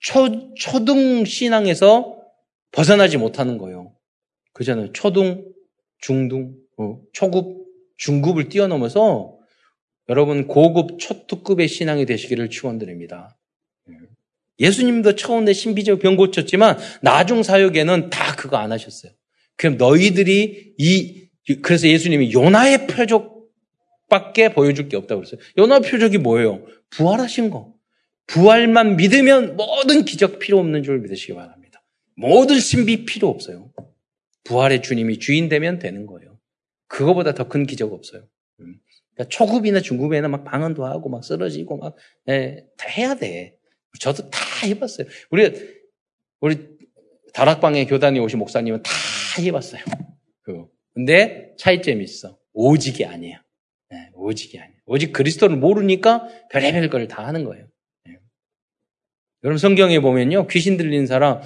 [0.00, 2.16] 초, 초등 신앙에서
[2.70, 3.92] 벗어나지 못하는 거예요.
[4.54, 4.92] 그잖아요.
[4.92, 5.44] 초등,
[5.98, 7.66] 중등, 어, 초급,
[7.98, 9.36] 중급을 뛰어넘어서
[10.08, 13.36] 여러분 고급 초특급의 신앙이 되시기를 축원드립니다.
[14.58, 19.12] 예수님도 처음에 신비적 병 고쳤지만 나중 사역에는 다 그거 안 하셨어요.
[19.56, 21.28] 그럼 너희들이 이
[21.62, 23.41] 그래서 예수님이 요나의 표적
[24.12, 25.40] 밖에 보여줄 게 없다고 그랬어요.
[25.56, 26.66] 요나 표적이 뭐예요?
[26.90, 27.72] 부활하신 거.
[28.26, 31.82] 부활만 믿으면 모든 기적 필요 없는 줄 믿으시기 바랍니다.
[32.14, 33.72] 모든 신비 필요 없어요.
[34.44, 36.38] 부활의 주님이 주인 되면 되는 거예요.
[36.88, 38.26] 그거보다 더 큰 기적 없어요.
[38.60, 38.76] 음.
[39.14, 41.96] 그러니까 초급이나 중급에는 막 방언도 하고 막 쓰러지고 막,
[42.28, 43.56] 예, 다 해야 돼.
[43.98, 45.06] 저도 다 해봤어요.
[45.30, 45.52] 우리,
[46.40, 46.68] 우리
[47.32, 48.90] 다락방에 교단에 오신 목사님은 다
[49.40, 49.82] 해봤어요.
[50.42, 52.38] 그 근데 차이점이 있어.
[52.52, 53.06] 오직이.
[53.06, 53.38] 네,
[54.22, 54.76] 오직이 아니에요.
[54.86, 57.66] 오직 그리스도를 모르니까 별의별 걸 다 하는 거예요.
[58.06, 58.16] 네.
[59.44, 60.46] 여러분 성경에 보면요.
[60.48, 61.40] 귀신 들린 사람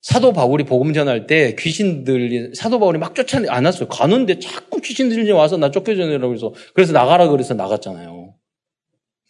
[0.00, 3.88] 사도 바울이 복음 전할 때 귀신 들린 사도 바울이 막 쫓아 안 왔어요.
[3.88, 8.34] 가는데 자꾸 귀신 들린 와서 나 쫓겨져내라고 해서 그래서 나가라 그래서 나갔잖아요.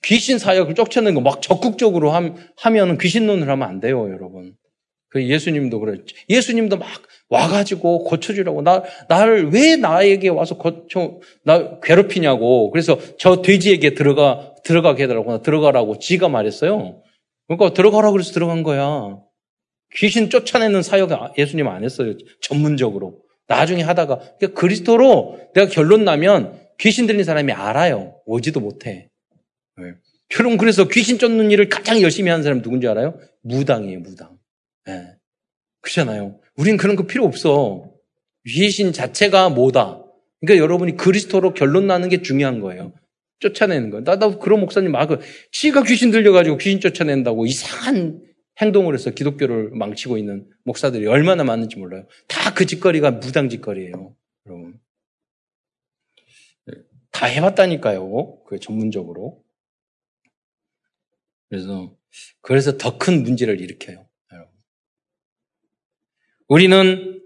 [0.04, 4.54] 귀신 사역을 쫓아내는 거 막 적극적으로 함, 하면 귀신론을 하면 안 돼요, 여러분.
[5.10, 6.16] 그 예수님도 그랬죠.
[6.28, 6.88] 예수님도 막
[7.28, 8.62] 와가지고 고쳐주라고.
[8.62, 12.70] 나, 나를 왜 나에게 와서 고쳐, 나 괴롭히냐고.
[12.70, 15.42] 그래서 저 돼지에게 들어가, 들어가게 해달라고.
[15.42, 17.02] 들어가라고 지가 말했어요.
[17.46, 19.18] 그러니까 들어가라 그래서 들어간 거야.
[19.94, 22.14] 귀신 쫓아내는 사역 예수님 안 했어요.
[22.40, 23.22] 전문적으로.
[23.46, 28.20] 나중에 하다가 그러니까 그리스도로 내가 결론 나면 귀신 들린 사람이 알아요.
[28.26, 29.08] 오지도 못해.
[29.78, 29.94] 네.
[30.38, 33.18] 여러분 그래서 귀신 쫓는 일을 가장 열심히 하는 사람이 누군지 알아요?
[33.42, 34.37] 무당이에요, 무당.
[34.88, 35.14] 네.
[35.82, 36.40] 그렇잖아요.
[36.56, 37.92] 우린 그런 거 필요 없어.
[38.46, 40.02] 귀신 자체가 뭐다.
[40.40, 42.94] 그러니까 여러분이 그리스도로 결론 나는 게 중요한 거예요.
[43.40, 44.00] 쫓아내는 거.
[44.00, 45.08] 나도 그런 목사님 막,
[45.52, 48.22] 지가 귀신 들려가지고 귀신 쫓아낸다고 이상한
[48.60, 52.06] 행동을 해서 기독교를 망치고 있는 목사들이 얼마나 많은지 몰라요.
[52.26, 54.16] 다 그 짓거리가 무당 짓거리예요.
[54.46, 54.80] 여러분.
[57.12, 58.42] 다 해봤다니까요.
[58.46, 59.44] 그 전문적으로.
[61.48, 61.94] 그래서,
[62.40, 64.07] 그래서 더 큰 문제를 일으켜요.
[66.48, 67.20] 우리는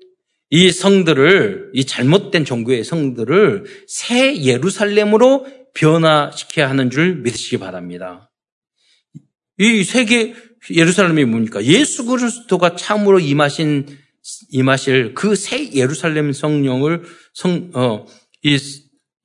[0.50, 8.30] 이 성들을, 이 잘못된 종교의 성들을 새 예루살렘으로 변화시켜야 하는 줄 믿으시기 바랍니다.
[9.58, 10.34] 이 세계
[10.70, 11.64] 예루살렘이 뭡니까?
[11.64, 13.86] 예수 그리스도가 참으로 임하신
[14.50, 18.06] 임하실 그 새 예루살렘 성령을 성, 어,
[18.42, 18.58] 이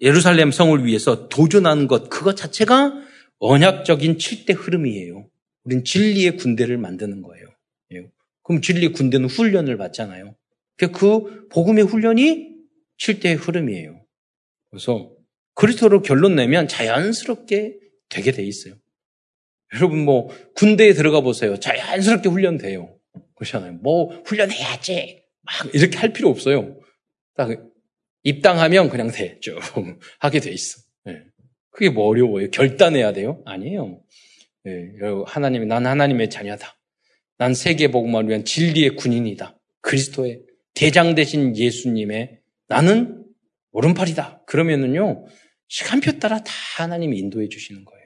[0.02, 2.94] 예루살렘 성을 위해서 도전하는 것, 그것 자체가
[3.40, 5.28] 언약적인 7대 흐름이에요.
[5.64, 7.47] 우린 진리의 군대를 만드는 거예요.
[8.48, 8.54] 예.
[8.58, 10.36] 그럼 진리의 군대는 훈련을 받잖아요.
[10.78, 12.56] 그 복음의 훈련이
[13.00, 14.06] 7대 흐름이에요.
[14.70, 15.12] 그래서
[15.56, 17.78] 그리스도로 결론 내면 자연스럽게
[18.10, 18.76] 되게 돼 있어요.
[19.76, 21.60] 여러분 뭐 군대에 들어가 보세요.
[21.60, 22.98] 자연스럽게 훈련돼요.
[23.36, 23.74] 그렇잖아요.
[23.82, 25.24] 뭐 훈련해야지.
[25.42, 26.80] 막 이렇게 할 필요 없어요.
[27.36, 27.50] 딱
[28.24, 29.40] 입당하면 그냥 돼.
[29.40, 29.60] 쭉
[30.20, 30.80] 하게 돼 있어.
[31.06, 31.24] 네.
[31.72, 32.50] 그게 뭐 어려워요.
[32.52, 33.42] 결단해야 돼요?
[33.46, 34.02] 아니에요.
[34.64, 34.92] 네.
[35.26, 36.77] 하나님이 난 하나님의 자녀다.
[37.38, 39.58] 난 세계 복음을 위한 진리의 군인이다.
[39.82, 40.42] 그리스도의
[40.74, 43.24] 대장 되신 예수님의 나는
[43.72, 44.44] 오른팔이다.
[44.46, 45.26] 그러면은요
[45.68, 47.98] 시간표 따라 다 하나님이 인도해 주시는 거예요.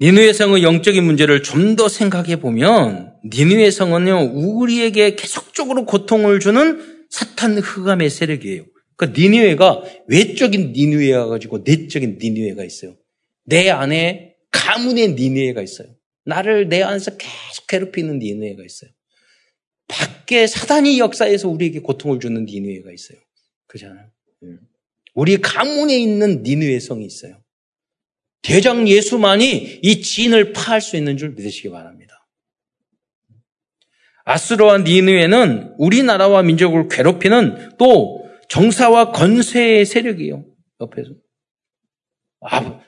[0.00, 7.56] 니누의 성의 영적인 문제를 좀 더 생각해 보면 니누의 성은요 우리에게 계속적으로 고통을 주는 사탄
[7.58, 8.64] 흑암의 세력이에요.
[8.96, 12.96] 그러니까 니누에가 외적인 니누에가 가지고 내적인 니누에가 있어요.
[13.44, 15.88] 내 안에 가문의 니누에가 있어요.
[16.24, 18.90] 나를 내 안에서 계속 괴롭히는 니누에가 있어요.
[19.88, 23.18] 밖에 사단이 역사에서 우리에게 고통을 주는 니누에가 있어요.
[23.66, 24.08] 그잖아요.
[24.44, 24.60] 음.
[25.14, 27.42] 우리 가문에 있는 니누의 성이 있어요.
[28.42, 32.26] 대장 예수만이 이 진을 파할 수 있는 줄 믿으시기 바랍니다.
[34.24, 40.44] 아스로와 니누에는 우리나라와 민족을 괴롭히는 또 정사와 건세의 세력이에요.
[40.80, 41.10] 옆에서.
[42.40, 42.80] 아,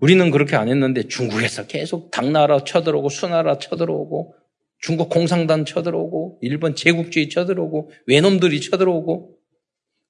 [0.00, 4.34] 우리는 그렇게 안 했는데 중국에서 계속 당나라 쳐들어오고 수나라 쳐들어오고
[4.78, 9.38] 중국 공산당 쳐들어오고 일본 제국주의 쳐들어오고 외놈들이 쳐들어오고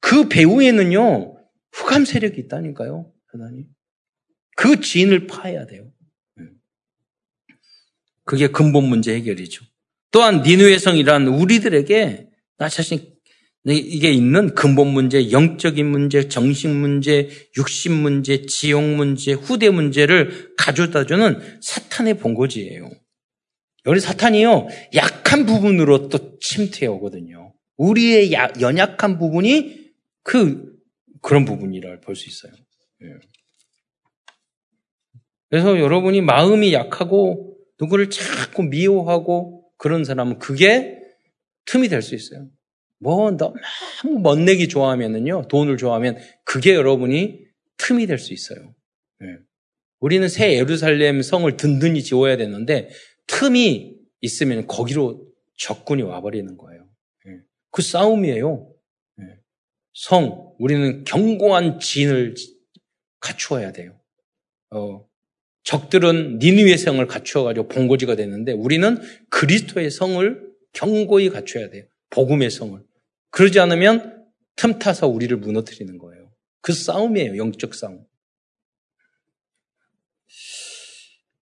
[0.00, 1.36] 그 배후에는요
[1.72, 3.66] 흑암 세력이 있다니까요 하나님.
[4.56, 5.92] 그 지인을 파야 돼요.
[8.24, 9.64] 그게 근본 문제 해결이죠.
[10.10, 13.15] 또한 니누의 성이란 우리들에게 나 자신
[13.72, 21.60] 이게 있는 근본 문제, 영적인 문제, 정신 문제, 육신 문제, 지옥 문제, 후대 문제를 가져다주는
[21.62, 22.90] 사탄의 본거지예요.
[23.86, 27.54] 여기 사탄이요 약한 부분으로 또 침투해 오거든요.
[27.76, 29.86] 우리의 연약한 부분이
[30.22, 30.72] 그
[31.22, 32.52] 그런 부분이라 볼 수 있어요.
[33.02, 33.06] 예.
[35.50, 40.98] 그래서 여러분이 마음이 약하고 누구를 자꾸 미워하고 그런 사람은 그게
[41.66, 42.48] 틈이 될 수 있어요.
[42.98, 43.54] 뭐 너무
[44.22, 47.40] 멋내기 좋아하면은요, 돈을 좋아하면 그게 여러분이
[47.78, 48.74] 틈이 될 수 있어요.
[49.20, 49.26] 네.
[50.00, 52.88] 우리는 새 예루살렘 성을 든든히 지어야 되는데
[53.26, 55.26] 틈이 있으면 거기로
[55.58, 56.86] 적군이 와버리는 거예요.
[57.26, 57.32] 네.
[57.70, 58.72] 그 싸움이에요.
[59.16, 59.24] 네.
[59.92, 62.34] 성, 우리는 견고한 진을
[63.20, 63.98] 갖추어야 돼요.
[64.70, 65.06] 어,
[65.64, 68.98] 적들은 니누의 성을 갖추어가지고 본고지가 되는데 우리는
[69.30, 71.84] 그리스도의 성을 견고히 갖춰야 돼요.
[72.10, 72.80] 복음의 성을.
[73.30, 74.24] 그러지 않으면
[74.56, 76.32] 틈타서 우리를 무너뜨리는 거예요.
[76.60, 77.36] 그 싸움이에요.
[77.36, 78.04] 영적 싸움.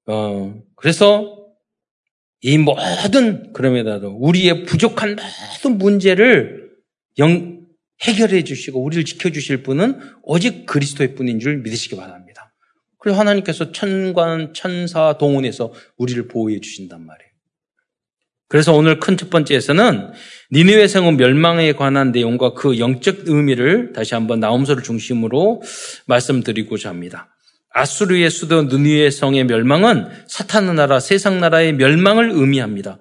[0.06, 1.44] 어, 그래서
[2.40, 6.72] 이 모든 그럼에다도 우리의 부족한 모든 문제를
[7.18, 7.64] 영,
[8.02, 12.52] 해결해 주시고 우리를 지켜 주실 분은 오직 그리스도의 뿐인 줄 믿으시기 바랍니다.
[12.98, 17.33] 그래서 하나님께서 천관, 천사 동원해서 우리를 보호해 주신단 말이에요.
[18.48, 20.12] 그래서 오늘 큰 첫 번째에서는
[20.52, 25.62] 니느웨 성은 멸망에 관한 내용과 그 영적 의미를 다시 한번 나움서를 중심으로
[26.06, 27.34] 말씀드리고자 합니다.
[27.70, 32.98] 아수르의 수도 니느웨 성의 멸망은 사탄의 나라, 세상 나라의 멸망을 의미합니다.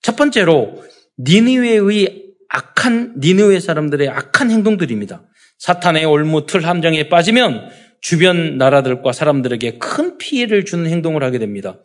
[0.00, 0.82] 첫 번째로
[1.18, 5.22] 니느웨의 악한 니느웨 사람들의 악한 행동들입니다.
[5.58, 7.68] 사탄의 올무 틀 함정에 빠지면
[8.00, 11.78] 주변 나라들과 사람들에게 큰 피해를 주는 행동을 하게 됩니다.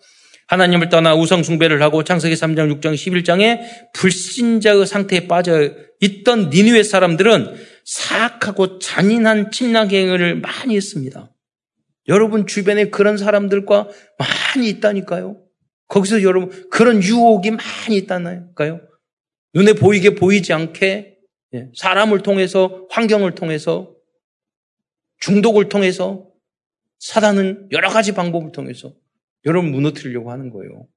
[0.49, 3.61] 하나님을 떠나 우상 숭배를 하고 창세기 3장, 6장, 11장에
[3.93, 11.31] 불신자의 상태에 빠져 있던 니누의 사람들은 사악하고 잔인한 침략 행위를 많이 했습니다.
[12.07, 15.39] 여러분 주변에 그런 사람들과 많이 있다니까요.
[15.87, 18.81] 거기서 여러분 그런 유혹이 많이 있다니까요.
[19.53, 21.15] 눈에 보이게 보이지 않게
[21.53, 23.93] 예, 사람을 통해서 환경을 통해서
[25.19, 26.25] 중독을 통해서
[26.97, 28.93] 사단은 여러 가지 방법을 통해서
[29.45, 30.87] 여러분 무너뜨리려고 하는 거예요.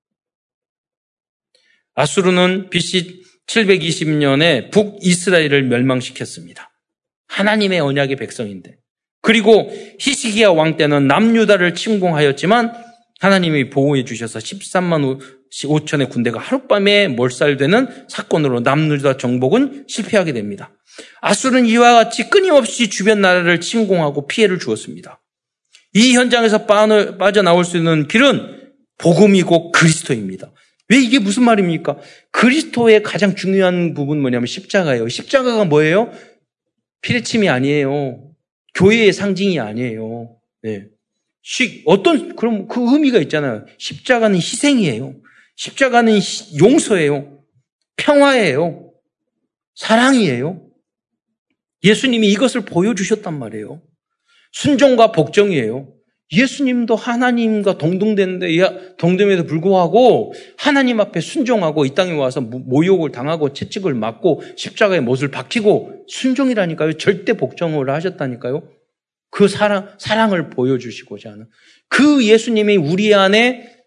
[1.95, 6.71] 아수르는 BC 720년에 북이스라엘을 멸망시켰습니다.
[7.29, 8.77] 하나님의 언약의 백성인데.
[9.21, 12.73] 그리고 히시기야 왕 때는 남유다를 침공하였지만
[13.21, 15.21] 하나님이 보호해 주셔서 13만
[15.53, 20.75] 5천의 군대가 하룻밤에 몰살되는 사건으로 남유다 정복은 실패하게 됩니다.
[21.21, 25.22] 아수르는 이와 같이 끊임없이 주변 나라를 침공하고 피해를 주었습니다.
[25.95, 30.53] 이 현장에서 빠져나올 수 있는 길은 복음이고 그리스도입니다.
[30.89, 31.99] 왜 이게 무슨 말입니까?
[32.31, 35.09] 그리스도의 가장 중요한 부분 뭐냐면 십자가예요.
[35.09, 36.13] 십자가가 뭐예요?
[37.03, 38.31] 피레침이 아니에요.
[38.75, 40.37] 교회의 상징이 아니에요.
[40.63, 40.87] 네.
[41.87, 43.67] 어떤 그럼 그 의미가 있잖아요.
[43.79, 45.15] 십자가는 희생이에요.
[45.57, 46.19] 십자가는
[46.59, 47.43] 용서예요.
[47.97, 48.93] 평화예요.
[49.75, 50.69] 사랑이에요.
[51.85, 53.83] 예수님이 이것을 보여주셨단 말이에요.
[54.53, 55.89] 순종과 복종이에요.
[56.33, 64.43] 예수님도 하나님과 동등되는데 동등에도 불구하고 하나님 앞에 순종하고 이 땅에 와서 모욕을 당하고 채찍을 맞고
[64.57, 66.95] 십자가에 못을 박히고 순종이라니까요.
[66.95, 68.67] 절대 복종을 하셨다니까요.
[69.31, 71.49] 그 사랑 사랑을 보여주시고자 하는
[71.89, 73.83] 그 예수님이 우리 안에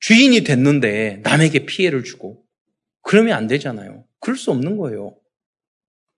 [0.00, 2.42] 주인이 됐는데 남에게 피해를 주고
[3.02, 4.04] 그러면 안 되잖아요.
[4.20, 5.14] 그럴 수 없는 거예요.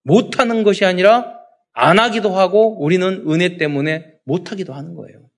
[0.03, 1.38] 못하는 것이 아니라
[1.81, 5.31] 안 하기도 하고 우리는 은혜 때문에 못 하기도 하는 거예요.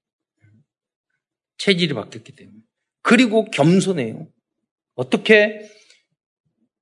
[1.59, 2.57] 체질이 바뀌었기 때문에.
[3.03, 4.27] 그리고 겸손해요.
[4.95, 5.69] 어떻게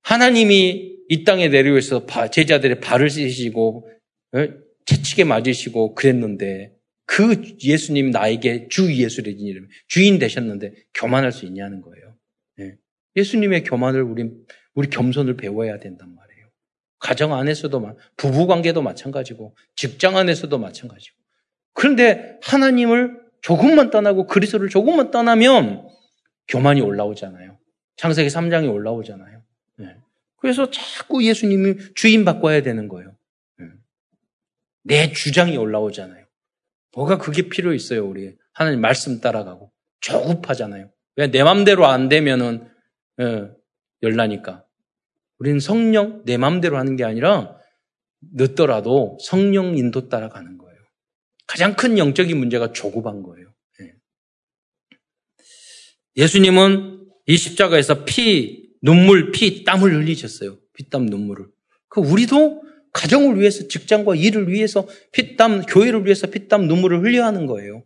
[0.03, 3.91] 하나님이 이 땅에 내려오셔서 제자들의 발을 씻으시고
[4.35, 4.49] 어,
[4.87, 12.17] 채찍에 맞으시고 그랬는데 그 예수님 나에게 주 이름 주인 되셨는데 교만할 수 있냐는 거예요.
[12.61, 12.77] 예.
[13.17, 14.31] 예수님의 교만을 우리
[14.75, 16.28] 우리 겸손을 배워야 된단 말이에요.
[16.99, 21.17] 가정 안에서도 부부 관계도 마찬가지고 직장 안에서도 마찬가지고.
[21.75, 25.89] 그런데 하나님을 조금만 떠나고 그리스도를 조금만 떠나면
[26.49, 27.57] 교만이 올라오잖아요.
[27.97, 29.43] 창세기 3장이 올라오잖아요.
[29.77, 29.97] 네.
[30.37, 33.15] 그래서 자꾸 예수님이 주인 바꿔야 되는 거예요.
[33.59, 33.67] 네.
[34.83, 36.25] 내 주장이 올라오잖아요.
[36.95, 38.35] 뭐가 그게 필요 있어요, 우리.
[38.53, 39.71] 하나님 말씀 따라가고.
[40.01, 40.91] 조급하잖아요.
[41.17, 42.69] 왜 내 맘대로 안 되면은,
[43.21, 43.51] 예,
[44.03, 44.65] 열나니까.
[45.39, 47.57] 우리는 성령 내 마음대로 하는 게 아니라
[48.21, 50.79] 늦더라도 성령 인도 따라가는 거예요.
[51.47, 53.53] 가장 큰 영적인 문제가 조급한 거예요.
[53.81, 53.93] 예.
[56.17, 60.59] 예수님은 이 십자가에서 피, 눈물, 피, 땀을 흘리셨어요.
[60.75, 61.47] 피땀 눈물을.
[61.89, 67.85] 그 우리도 가정을 위해서 직장과 일을 위해서 피땀 교회를 위해서 피땀 눈물을 흘려야 하는 거예요.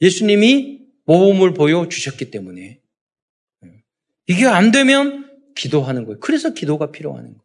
[0.00, 2.80] 예수님이 모범을 보여 주셨기 때문에
[3.64, 3.84] 예.
[4.26, 6.18] 이게 안 되면 기도하는 거예요.
[6.20, 7.40] 그래서 기도가 필요한 거예요.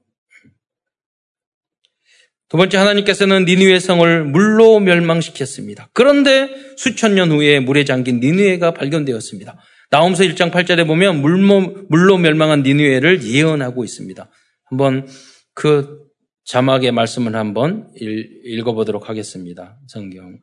[2.47, 5.89] 두 번째 하나님께서는 니누의 성을 물로 멸망시켰습니다.
[5.93, 9.59] 그런데 수천 년 후에 물에 잠긴 니누에가 발견되었습니다.
[9.89, 14.29] 나홈서 1장 8절에 보면 물로, 물로 멸망한 니누에를 예언하고 있습니다.
[14.65, 15.07] 한번
[15.53, 16.05] 그
[16.45, 19.79] 자막의 말씀을 한번 읽, 어보도록 하겠습니다.
[19.87, 20.39] 성경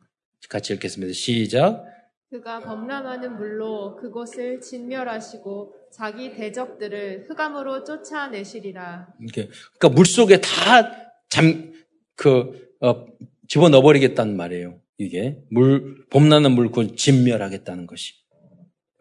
[0.49, 1.13] 같이 읽겠습니다.
[1.13, 1.85] 시작.
[2.33, 9.07] 그가 범람하는 물로 그곳을 진멸하시고 자기 대적들을 흑암으로 쫓아내시리라.
[9.21, 11.71] 이렇게 그러니까 물 속에 다 잠
[12.15, 13.05] 그 어,
[13.47, 14.79] 집어 넣어 버리겠다는 말이에요.
[14.97, 18.13] 이게 물 봄나는 물그 진멸하겠다는 것이.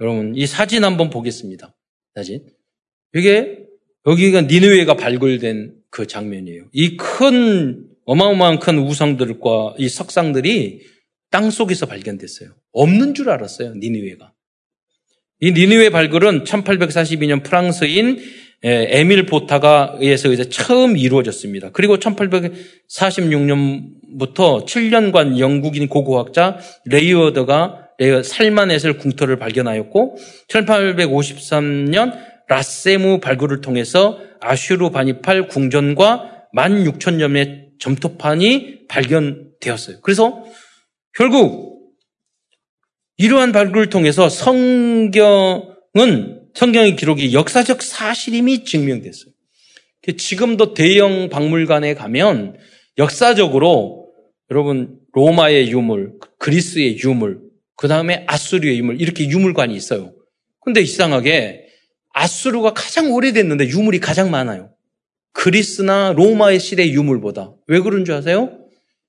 [0.01, 1.75] 여러분 이 사진 한번 보겠습니다.
[2.15, 2.47] 사진.
[3.15, 3.67] 이게
[4.07, 6.69] 여기가 니누웨가 발굴된 그 장면이에요.
[6.73, 10.92] 이 큰 어마어마한 큰 우상들과 이 석상들이
[11.33, 12.51] 땅 속에서 발견됐어요.
[12.71, 13.75] 없는 줄 알았어요.
[13.75, 14.33] 니누웨가.
[15.41, 18.21] 이 니누웨 발굴은 1842년 프랑스인
[18.63, 21.71] 에밀 보타가 의해서 이제 처음 이루어졌습니다.
[21.73, 27.89] 그리고 1846년부터 7년간 영국인 고고학자 레이어드가
[28.23, 30.17] 살마네셀 궁터를 발견하였고
[30.49, 32.17] 1853년
[32.49, 40.03] 라삼의 발굴을 통해서 아슈르 바니팔 궁전과 16,000점의 점토판이 발견되었어요.
[40.03, 40.45] 그래서
[41.15, 41.93] 결국
[43.17, 45.13] 이러한 발굴을 통해서 성경은
[46.55, 49.33] 성경의 기록이 역사적 사실임이 증명됐어요.
[50.17, 52.57] 지금도 대형 박물관에 가면
[52.99, 54.11] 역사적으로
[54.51, 57.41] 여러분 로마의 유물, 그리스의 유물,
[57.77, 60.13] 그 다음에 아수리의 유물 이렇게 유물관이 있어요.
[60.61, 61.67] 근데 이상하게
[62.15, 64.71] 아수르가 가장 오래됐는데 유물이 가장 많아요.
[65.33, 67.55] 그리스나 로마의 시대 유물보다.
[67.67, 68.62] 왜 그런 줄 아세요?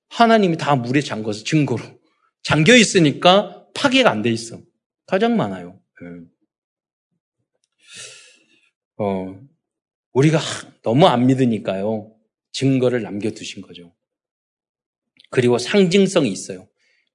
[0.08, 1.82] 하나님이 다 물에 잠궈서 증거로.
[2.42, 4.60] 잠겨 있으니까 파괴가 안 돼 있어.
[5.06, 5.80] 가장 많아요.
[6.00, 6.26] 네.
[8.98, 9.40] 어,
[10.12, 10.38] 우리가
[10.82, 12.14] 너무 안 믿으니까요.
[12.52, 13.94] 증거를 남겨두신 거죠.
[15.30, 16.68] 그리고 상징성이 있어요.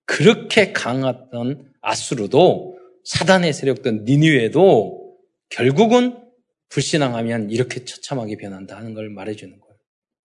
[0.05, 5.17] 그렇게 강했던 아수르도 사단의 세력던 니니웨도
[5.49, 6.21] 결국은
[6.69, 9.75] 불신앙하면 이렇게 처참하게 변한다 하는 걸 말해주는 거예요.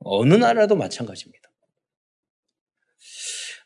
[0.00, 1.43] 어느 나라도 마찬가지입니다.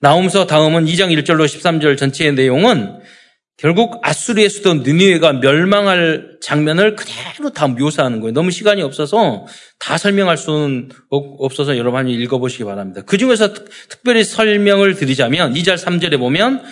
[0.01, 3.01] 나옴서 다음은 2장 1절로 13절 전체의 내용은
[3.57, 8.32] 결국 아수르의 수도 느니웨가 멸망할 장면을 그대로 다 묘사하는 거예요.
[8.32, 9.47] 너무 시간이 없어서
[9.80, 13.03] 다 설명할 수는 없어서 여러분이 읽어보시기 바랍니다.
[13.05, 13.53] 그 중에서
[13.89, 16.62] 특별히 설명을 드리자면 2절 3절에 보면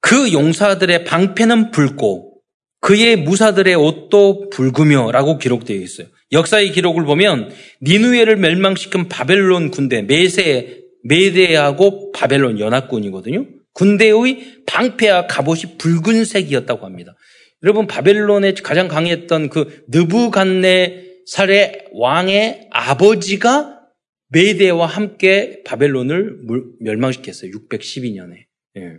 [0.00, 2.34] 그 용사들의 방패는 붉고
[2.80, 6.08] 그의 무사들의 옷도 붉으며라고 기록되어 있어요.
[6.32, 7.52] 역사의 기록을 보면
[7.82, 13.46] 니누에를 멸망시킨 바벨론 군대 메세 메데하고 바벨론 연합군이거든요.
[13.72, 17.14] 군대의 방패와 갑옷이 붉은색이었다고 합니다.
[17.62, 23.80] 여러분 바벨론에 가장 강했던 그 느부갓네살의 왕의 아버지가
[24.28, 26.38] 메데와 함께 바벨론을
[26.80, 27.50] 멸망시켰어요.
[27.50, 28.46] 612년에.
[28.76, 28.98] 예.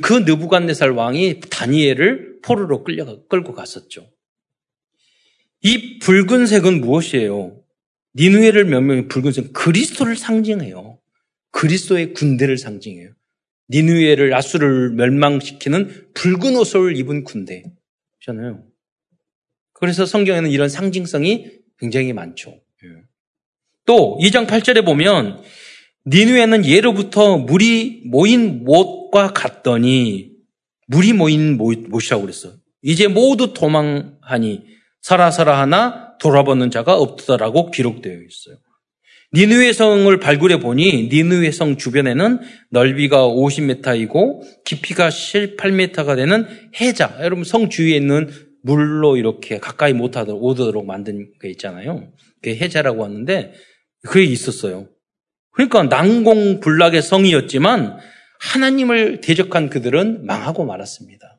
[0.00, 4.10] 그 느부갓네살 왕이 다니엘을 포로로 끌려 끌고 갔었죠.
[5.62, 7.61] 이 붉은색은 무엇이에요?
[8.16, 10.98] 니누에를 몇명이 붉은색 그리스도를 상징해요.
[11.50, 13.10] 그리스도의 군대를 상징해요.
[13.70, 18.64] 니누에를 아수를 멸망시키는 붉은 옷을 입은 군대잖아요.
[19.72, 22.50] 그래서 성경에는 이런 상징성이 굉장히 많죠.
[22.84, 22.88] 예.
[23.86, 25.42] 또 2장 8절에 보면
[26.06, 30.32] 니누에는 예로부터 물이 모인 못과 같더니
[30.88, 32.54] 물이 모인 못이라고 그랬어.
[32.82, 34.64] 이제 모두 도망하니
[35.00, 38.56] 살아살아 하나 돌아보는 자가 없더라고 기록되어 있어요.
[39.34, 46.46] 니누의 성을 발굴해 보니 니누의 성 주변에는 넓이가 50m이고 깊이가 18m가 되는
[46.80, 47.16] 해자.
[47.20, 48.30] 여러분 성 주위에 있는
[48.62, 52.12] 물로 이렇게 가까이 못 오도록 만든 게 있잖아요.
[52.40, 53.52] 그게 해자라고 하는데
[54.02, 54.88] 그게 있었어요.
[55.52, 57.98] 그러니까 난공불락의 성이었지만
[58.38, 61.31] 하나님을 대적한 그들은 망하고 말았습니다.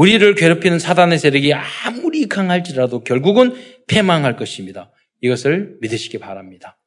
[0.00, 3.52] 우리를 괴롭히는 사단의 세력이 아무리 강할지라도 결국은
[3.86, 4.90] 패망할 것입니다.
[5.20, 6.78] 이것을 믿으시기 바랍니다.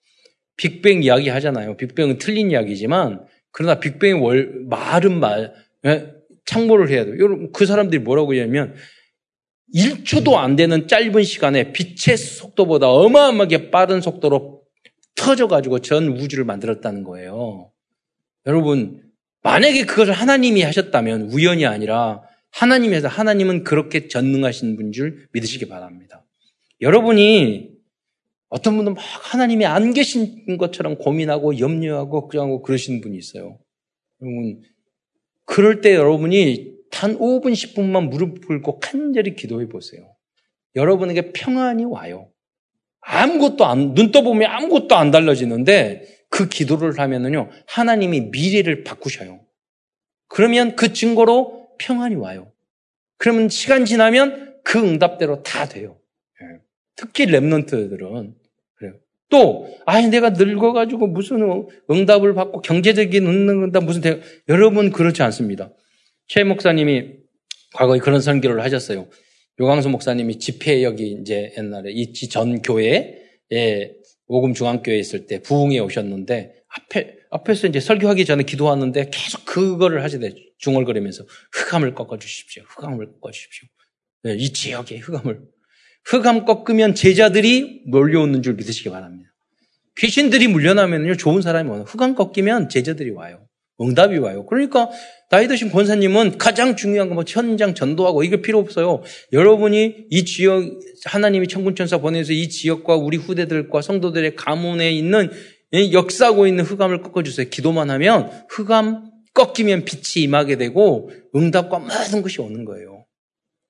[0.58, 1.78] 빅뱅 이야기 하잖아요.
[1.78, 5.54] 빅뱅은 틀린 이야기지만 그러나 빅뱅의 월, 말은 말,
[5.86, 6.08] 예?
[6.46, 7.52] 창모를 해야 돼요.
[7.54, 8.74] 그 사람들이 뭐라고 하냐면
[9.76, 14.64] 1초도 안 되는 짧은 시간에 빛의 속도보다 어마어마하게 빠른 속도로
[15.14, 17.72] 터져가지고 전 우주를 만들었다는 거예요.
[18.48, 19.04] 여러분,
[19.44, 22.24] 만약에 그것을 하나님이 하셨다면 우연이 아니라
[22.54, 26.26] 하나님에서 하나님은 그렇게 전능하신 분 줄 믿으시기 바랍니다.
[26.82, 27.72] 여러분이
[28.50, 33.58] 어떤 분은 막 하나님이 안 계신 것처럼 고민하고 염려하고 걱정하고 그러시는 분이 있어요.
[34.22, 34.62] 여러분,
[35.46, 40.16] 그럴 때 여러분이 단 5분, 10분만 무릎 꿇고 간절히 기도해 보세요.
[40.76, 42.30] 여러분에게 평안이 와요.
[43.02, 49.42] 아무것도 안, 눈 떠보면 아무것도 안 달라지는데 그 기도를 하면은요, 하나님이 미래를 바꾸셔요.
[50.28, 52.52] 그러면 그 증거로 평안이 와요.
[53.18, 55.98] 그러면 시간 지나면 그 응답대로 다 돼요.
[56.42, 56.60] 예.
[56.96, 58.34] 특히 랩런트들은
[58.76, 58.94] 그래요.
[59.30, 65.72] 또, 아, 내가 늙어가지고 무슨 응답을 받고 경제적인 응답 무슨 대 여러분 그렇지 않습니다.
[66.28, 67.14] 최 목사님이
[67.74, 69.08] 과거에 그런 선교를 하셨어요.
[69.60, 73.94] 요강수 목사님이 집회 여기 이제 옛날에 이전 교회에
[74.28, 80.36] 오금 중앙교회에 있을 때 부흥에 오셨는데 앞에 앞에서 이제 설교하기 전에 기도하는데 계속 그거를 하시대
[80.60, 82.64] 중얼거리면서 흑암을 꺾어 주십시오.
[82.68, 83.68] 흑암을 꺾어 주십시오.
[84.24, 85.42] 네, 이 지역의 흑암을
[86.06, 89.32] 흑암 꺾으면 제자들이 몰려오는 줄 믿으시기 바랍니다.
[89.98, 91.86] 귀신들이 물려나면요 좋은 사람이 와요.
[91.88, 93.48] 흑암 꺾이면 제자들이 와요.
[93.82, 94.46] 응답이 와요.
[94.46, 94.90] 그러니까
[95.30, 99.02] 나이 드신 권사님은 가장 중요한 건 뭐 현장 전도하고 이게 필요 없어요.
[99.32, 100.64] 여러분이 이 지역
[101.06, 105.32] 하나님이 천군 천사 보내서 이 지역과 우리 후대들과 성도들의 가문에 있는
[105.74, 107.50] 역사하고 있는 흑암을 꺾어주세요.
[107.50, 113.06] 기도만 하면 흑암 꺾이면 빛이 임하게 되고 응답과 모든 것이 오는 거예요.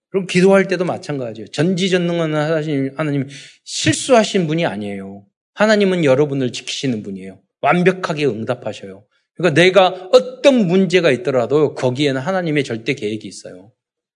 [0.10, 1.48] 그럼 기도할 때도 마찬가지예요.
[1.48, 3.28] 전지전능한 하나님
[3.64, 5.26] 실수하신 분이 아니에요.
[5.54, 7.42] 하나님은 여러분을 지키시는 분이에요.
[7.62, 9.06] 완벽하게 응답하셔요.
[9.36, 13.72] 그러니까 내가 어떤 문제가 있더라도 거기에는 하나님의 절대 계획이 있어요.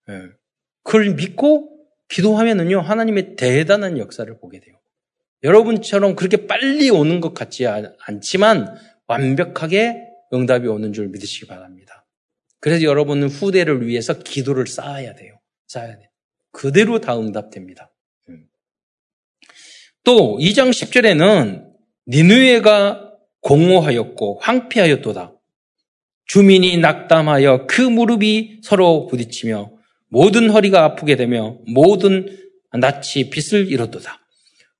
[0.07, 0.21] 네.
[0.83, 1.75] 그걸 믿고
[2.09, 4.76] 기도하면은요, 하나님의 대단한 역사를 보게 돼요.
[5.43, 8.75] 여러분처럼 그렇게 빨리 오는 것 같지 않지만
[9.07, 12.05] 완벽하게 응답이 오는 줄 믿으시기 바랍니다.
[12.59, 15.39] 그래서 여러분은 후대를 위해서 기도를 쌓아야 돼요.
[15.67, 16.09] 쌓아야 돼요.
[16.51, 17.91] 그대로 다 응답됩니다.
[18.29, 18.45] 음.
[20.03, 21.67] 또 2장 10절에는
[22.07, 25.33] 니누에가 공허하였고 황폐하였도다.
[26.25, 29.71] 주민이 낙담하여 그 무릎이 서로 부딪히며
[30.09, 32.37] 모든 허리가 아프게 되며 모든
[32.71, 34.26] 낯이 빛을 잃었도다.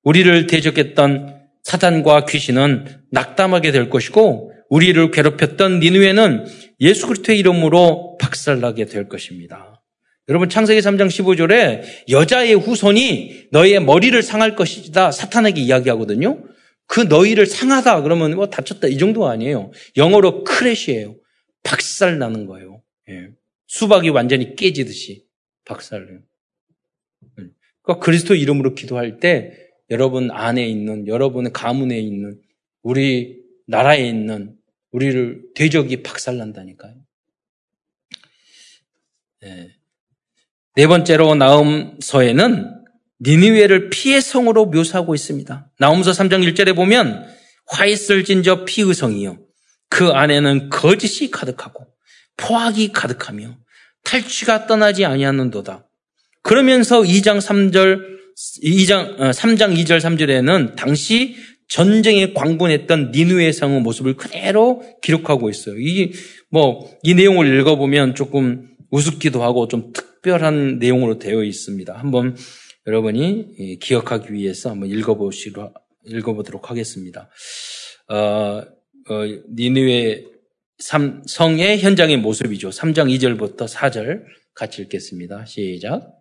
[0.07, 6.45] 우리를 대적했던 사단과 귀신은 낙담하게 될 것이고 우리를 괴롭혔던 니누에는
[6.79, 9.83] 예수 그리스도의 이름으로 박살나게 될 것입니다.
[10.29, 16.41] 여러분 창세기 3장 15절에 여자의 후손이 너희의 머리를 상할 것이다 사탄에게 이야기하거든요.
[16.85, 19.71] 그 너희를 상하다 그러면 뭐 다쳤다 이 정도 아니에요.
[19.97, 21.17] 영어로 크래시예요.
[21.63, 22.81] 박살 나는 거예요.
[23.09, 23.27] 예.
[23.67, 25.25] 수박이 완전히 깨지듯이
[25.65, 26.19] 박살나요.
[27.39, 27.43] 예.
[27.81, 32.39] 그러니까 그리스도 이름으로 기도할 때 여러분 안에 있는 여러분의 가문에 있는
[32.81, 34.55] 우리 나라에 있는
[34.91, 36.95] 우리를 대적이 박살난다니까요.
[39.41, 39.71] 네.
[40.75, 42.77] 네 번째로 나음서에는
[43.21, 45.71] 니니웨를 피의 성으로 묘사하고 있습니다.
[45.79, 47.27] 나음서 3장 1절에 보면
[47.65, 49.39] 화있을 진저 피의 성이요.
[49.89, 51.87] 그 안에는 거짓이 가득하고
[52.35, 53.57] 포악이 가득하며
[54.03, 55.87] 탈취가 떠나지 아니하는도다.
[56.43, 58.17] 그러면서 2장 3절
[58.63, 61.35] 2장 3장 2절 3절에는 당시
[61.69, 65.75] 전쟁에 광분했던 니누의 성의 모습을 그대로 기록하고 있어요.
[65.79, 66.13] 이,
[66.49, 71.93] 뭐, 이 내용을 읽어보면 조금 우습기도 하고 좀 특별한 내용으로 되어 있습니다.
[71.93, 72.37] 한번
[72.85, 75.73] 여러분이 기억하기 위해서 한번 읽어보시로,
[76.05, 77.29] 읽어보도록 하겠습니다.
[78.07, 79.23] 어, 어,
[79.53, 80.25] 니누의
[80.77, 82.69] 성의 현장의 모습이죠.
[82.69, 84.23] 3장 2절부터 4절
[84.53, 85.45] 같이 읽겠습니다.
[85.45, 86.16] 시작.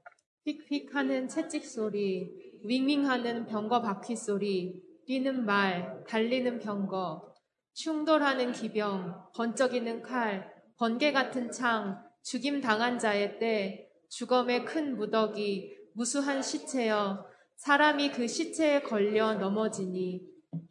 [0.46, 2.30] 휙휙 하는 채찍 소리,
[2.62, 7.34] 윙윙 하는 병거 바퀴 소리, 뛰는 말, 달리는 병거,
[7.74, 16.40] 충돌하는 기병, 번쩍이는 칼, 번개 같은 창, 죽임 당한 자의 때, 주검의 큰 무더기, 무수한
[16.40, 17.26] 시체여,
[17.56, 20.20] 사람이 그 시체에 걸려 넘어지니,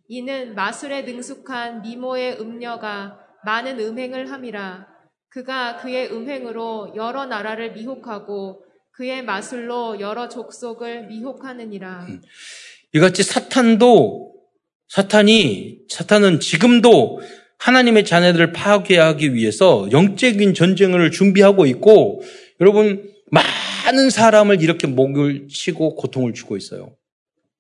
[0.08, 4.88] 이는 마술에 능숙한 미모의 음녀가 많은 음행을 함이라.
[5.28, 8.65] 그가 그의 음행으로 여러 나라를 미혹하고
[8.96, 12.06] 그의 마술로 여러 족속을 미혹하느니라.
[12.08, 12.22] 음.
[12.94, 14.34] 이같이 사탄도
[14.88, 17.20] 사탄이 사탄은 지금도
[17.58, 22.22] 하나님의 자녀들을 파괴하기 위해서 영적인 전쟁을 준비하고 있고
[22.62, 26.96] 여러분 많은 사람을 이렇게 목을 치고 고통을 주고 있어요.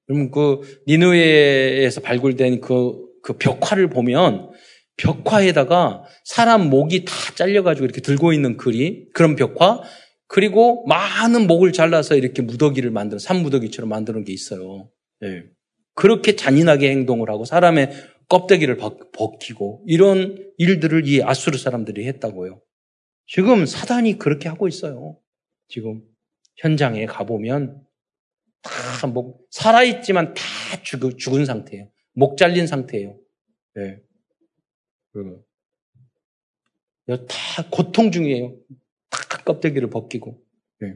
[0.07, 4.51] 여러분 그 니누에에서 발굴된 그, 그 벽화를 보면
[4.95, 9.81] 벽화에다가 사람 목이 다 잘려가지고 이렇게 들고 있는 글이 그런 벽화
[10.27, 14.89] 그리고 많은 목을 잘라서 이렇게 무더기를 만들어 산무더기처럼 만드는 게 있어요.
[15.21, 15.43] 네.
[15.93, 17.91] 그렇게 잔인하게 행동을 하고 사람의
[18.27, 22.61] 껍데기를 벗기고 이런 일들을 이 아수르 사람들이 했다고요.
[23.27, 25.17] 지금 사단이 그렇게 하고 있어요.
[25.67, 26.01] 지금
[26.57, 27.81] 현장에 가보면
[28.61, 30.43] 다 목, 살아있지만 다
[30.83, 31.89] 죽, 죽은 상태예요.
[32.13, 33.17] 목 잘린 상태예요.
[33.75, 33.99] 네.
[37.27, 38.55] 다 고통 중이에요.
[39.29, 40.41] 다 껍데기를 벗기고,
[40.81, 40.95] 네.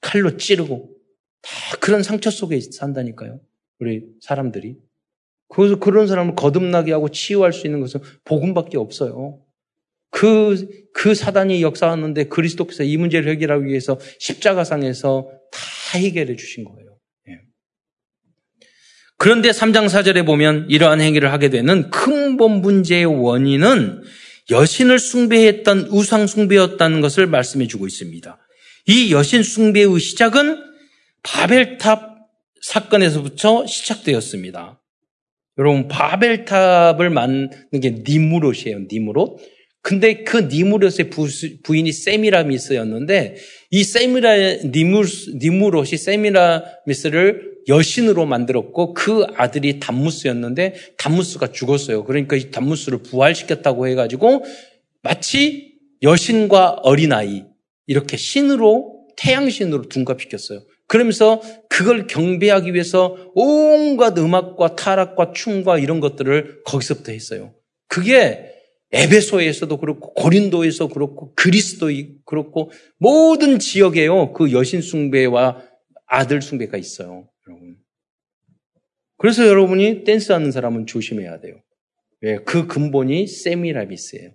[0.00, 0.96] 칼로 찌르고,
[1.42, 3.40] 다 그런 상처 속에 산다니까요.
[3.78, 4.76] 우리 사람들이.
[5.48, 9.42] 그래서 그런 사람을 거듭나게 하고 치유할 수 있는 것은 복음밖에 없어요.
[10.10, 16.98] 그, 그 사단이 역사하는데 그리스도께서 이 문제를 해결하기 위해서 십자가상에서 다 해결해 주신 거예요.
[17.28, 17.40] 예.
[19.16, 24.02] 그런데 3장 4절에 보면 이러한 행위를 하게 되는 근본 문제의 원인은
[24.52, 28.38] 여신을 숭배했던 우상 숭배였다는 것을 말씀해 주고 있습니다.
[28.86, 30.58] 이 여신 숭배의 시작은
[31.24, 32.12] 바벨탑
[32.60, 34.80] 사건에서부터 시작되었습니다.
[35.58, 38.86] 여러분 바벨탑을 만든 게 니무롯이에요.
[38.90, 39.38] 니무롯.
[39.82, 43.36] 근데 그 니무롯의 부 인이 세미라미스였는데
[43.70, 52.04] 이 세미라 니무롯이 세미라미스를 여신으로 만들었고 그 아들이 담무스였는데 담무스가 죽었어요.
[52.04, 54.44] 그러니까 이 담무스를 부활시켰다고 해가지고
[55.02, 57.44] 마치 여신과 어린아이
[57.86, 60.62] 이렇게 신으로 태양신으로 둔갑시켰어요.
[60.86, 67.54] 그러면서 그걸 경배하기 위해서 온갖 음악과 타락과 춤과 이런 것들을 거기서부터 했어요.
[67.88, 68.50] 그게
[68.92, 71.90] 에베소에서도 그렇고 고린도에서 그렇고 그리스도
[72.26, 74.34] 그렇고 모든 지역에요.
[74.34, 75.62] 그 여신 숭배와
[76.06, 77.26] 아들 숭배가 있어요.
[79.22, 81.54] 그래서 여러분이 댄스하는 사람은 조심해야 돼요.
[82.22, 82.38] 왜?
[82.38, 84.32] 그 근본이 세미라비스예요.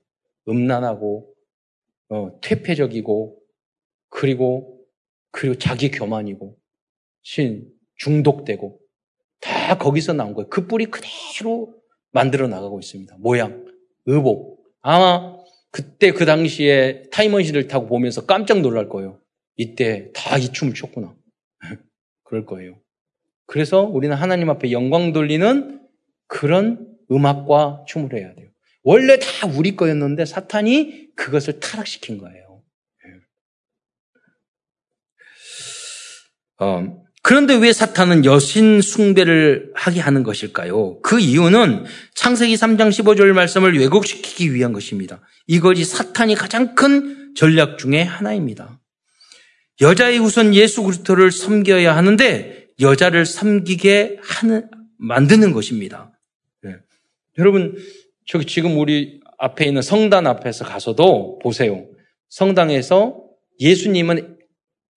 [0.47, 1.33] 음란하고
[2.07, 3.37] 어, 퇴폐적이고
[4.07, 4.79] 그리고
[5.31, 6.57] 그리고 자기 교만이고
[7.21, 8.79] 신 중독되고
[9.41, 10.47] 다 거기서 나온 거예요.
[10.47, 11.75] 그 뿌리 그대로
[12.13, 13.17] 만들어 나가고 있습니다.
[13.19, 13.65] 모양,
[14.05, 14.63] 의복.
[14.79, 15.35] 아마
[15.69, 19.19] 그때 그 당시에 타임머신을 타고 보면서 깜짝 놀랄 거예요.
[19.57, 21.13] 이때 다 이 춤을 췄구나.
[22.23, 22.79] 그럴 거예요.
[23.47, 25.81] 그래서 우리는 하나님 앞에 영광 돌리는
[26.27, 28.49] 그런 음악과 춤을 해야 돼요.
[28.83, 32.61] 원래 다 우리 거였는데 사탄이 그것을 타락시킨 거예요.
[36.59, 41.01] 어, 그런데 왜 사탄은 여신 숭배를 하게 하는 것일까요?
[41.01, 41.85] 그 이유는
[42.15, 45.21] 창세기 3장 15절 말씀을 왜곡시키기 위한 것입니다.
[45.45, 48.79] 이것이 사탄이 가장 큰 전략 중의 하나입니다.
[49.81, 56.11] 여자의 우선 예수 그리스도를 섬겨야 하는데 여자를 섬기게 하는 만드는 것입니다.
[56.63, 56.75] 네.
[57.37, 57.75] 여러분
[58.25, 61.87] 저기 지금 우리 앞에 있는 성단 앞에서 가서도 보세요.
[62.29, 63.23] 성당에서
[63.59, 64.37] 예수님은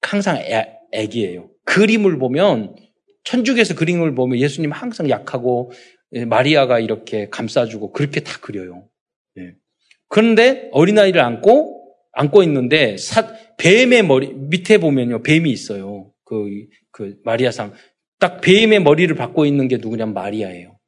[0.03, 1.51] 항상 애, 애기예요.
[1.65, 2.77] 그림을 보면
[3.25, 5.71] 천주교에서 그림을 보면 예수님 항상 약하고
[6.13, 8.89] 예, 마리아가 이렇게 감싸주고 그렇게 다 그려요.
[9.37, 9.55] 네.
[10.09, 16.13] 그런데 어린아이를 안고 안고 있는데 사, 뱀의 머리 밑에 보면요 뱀이 있어요.
[16.25, 16.49] 그,
[16.93, 17.73] 그 마리아상
[18.19, 20.79] 딱 뱀의 머리를 받고 있는 게 누구냐면 마리아예요.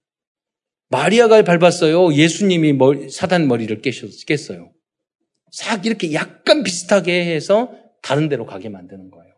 [0.88, 2.12] 마리아가 밟았어요.
[2.12, 4.72] 예수님이 머리, 사단 머리를 깼어요.
[5.50, 7.72] 싹 이렇게 약간 비슷하게 해서
[8.02, 9.32] 다른 데로 가게 만드는 거예요.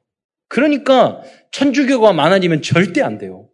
[0.49, 3.49] 그러니까 천주교가 많아지면 절대 안 돼요.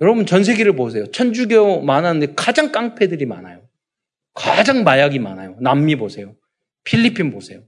[0.00, 1.10] 여러분 전 세계를 보세요.
[1.10, 3.66] 천주교 많았는데 가장 깡패들이 많아요.
[4.34, 5.56] 가장 마약이 많아요.
[5.60, 6.36] 남미 보세요.
[6.84, 7.62] 필리핀 보세요.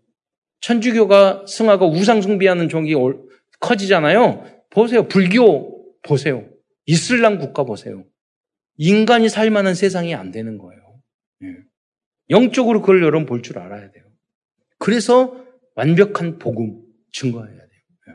[0.61, 2.93] 천주교가 승하고 우상 숭배하는 종이
[3.61, 4.45] 커지잖아요.
[4.71, 5.09] 보세요.
[5.09, 6.49] 불교 보세요.
[6.87, 8.05] 이슬람 국가 보세요.
[8.77, 10.81] 인간이 살 만한 세상이 안 되는 거예요.
[11.43, 11.49] 예.
[12.31, 14.05] 영적으로 그걸 여러분 볼 줄 알아야 돼요.
[14.79, 15.45] 그래서
[15.75, 16.81] 완벽한 복음
[17.13, 17.69] 증거해야 돼요.
[18.09, 18.13] 예.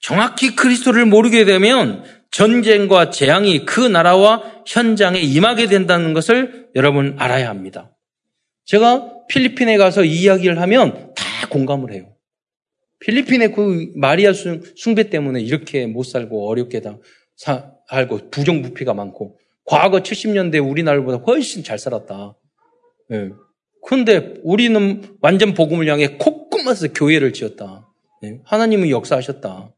[0.00, 7.96] 정확히 그리스도를 모르게 되면 전쟁과 재앙이 그 나라와 현장에 임하게 된다는 것을 여러분 알아야 합니다.
[8.64, 12.15] 제가 필리핀에 가서 이 이야기를 하면 다 공감을 해요.
[13.06, 16.98] 필리핀의 그 마리아 숭 배 때문에 이렇게 못 살고 어렵게 다
[17.36, 22.36] 살고 부정부패가 많고 과거 70년대 우리나라보다 훨씬 잘 살았다.
[23.12, 23.30] 예.
[23.84, 27.88] 그런데 우리는 완전 복음을 향해 콧구멍에서 교회를 지었다.
[28.24, 28.40] 예.
[28.44, 29.72] 하나님은 역사하셨다.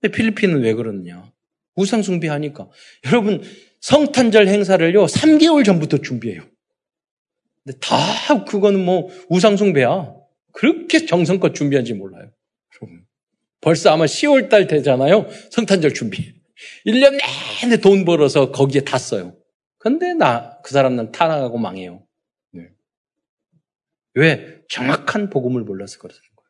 [0.00, 1.30] 근데 필리핀은 왜 그러느냐?
[1.76, 2.68] 우상 숭배하니까.
[3.06, 3.42] 여러분
[3.80, 6.42] 성탄절 행사를요 3개월 전부터 준비해요.
[7.62, 10.14] 근데 다 그거는 뭐 우상 숭배야.
[10.52, 12.28] 그렇게 정성껏 준비한지 몰라요.
[13.60, 15.28] 벌써 아마 10월 달 되잖아요.
[15.50, 16.34] 성탄절 준비.
[16.86, 17.18] 1년
[17.62, 19.36] 내내 돈 벌어서 거기에 다 써요.
[19.78, 22.06] 근데 나, 그 사람은 타락하고 망해요.
[22.52, 22.64] 네.
[24.14, 24.58] 왜?
[24.68, 26.48] 정확한 복음을 몰라서 그러는 거예요.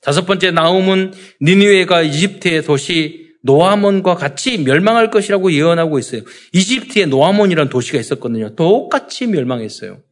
[0.00, 6.22] 다섯 번째 나움은 니누에가 이집트의 도시 노아몬과 같이 멸망할 것이라고 예언하고 있어요.
[6.52, 8.54] 이집트에 노아몬이라는 도시가 있었거든요.
[8.54, 10.02] 똑같이 멸망했어요.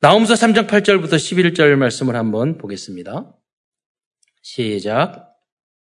[0.00, 3.36] 나움서 3장 8절부터 11절 말씀을 한번 보겠습니다.
[4.42, 5.34] 시작.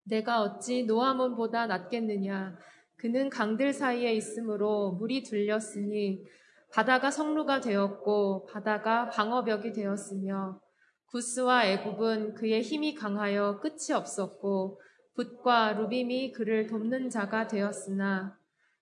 [0.03, 2.55] 내가 어찌 노아몬보다 낫겠느냐?
[2.97, 6.23] 그는 강들 사이에 있으므로 물이 들렸으니
[6.71, 10.59] 바다가 성루가 되었고 바다가 방어벽이 되었으며
[11.07, 14.79] 구스와 애굽은 그의 힘이 강하여 끝이 없었고
[15.15, 18.37] 붓과 루빔이 그를 돕는 자가 되었으나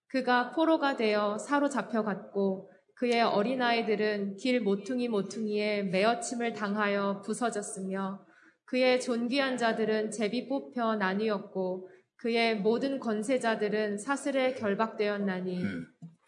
[0.07, 8.25] 그가 포로가 되어 사로잡혀 갔고 그의 어린아이들은 길 모퉁이 모퉁이에 매어침을 당하여 부서졌으며
[8.65, 15.85] 그의 존귀한 자들은 제비 뽑혀 나뉘었고 그의 모든 권세자들은 사슬에 결박되었나니 음.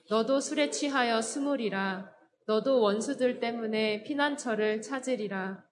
[0.09, 2.11] 너도 술에 취하여 스물이라
[2.47, 5.63] 너도 원수들 때문에 피난처를 찾으리라.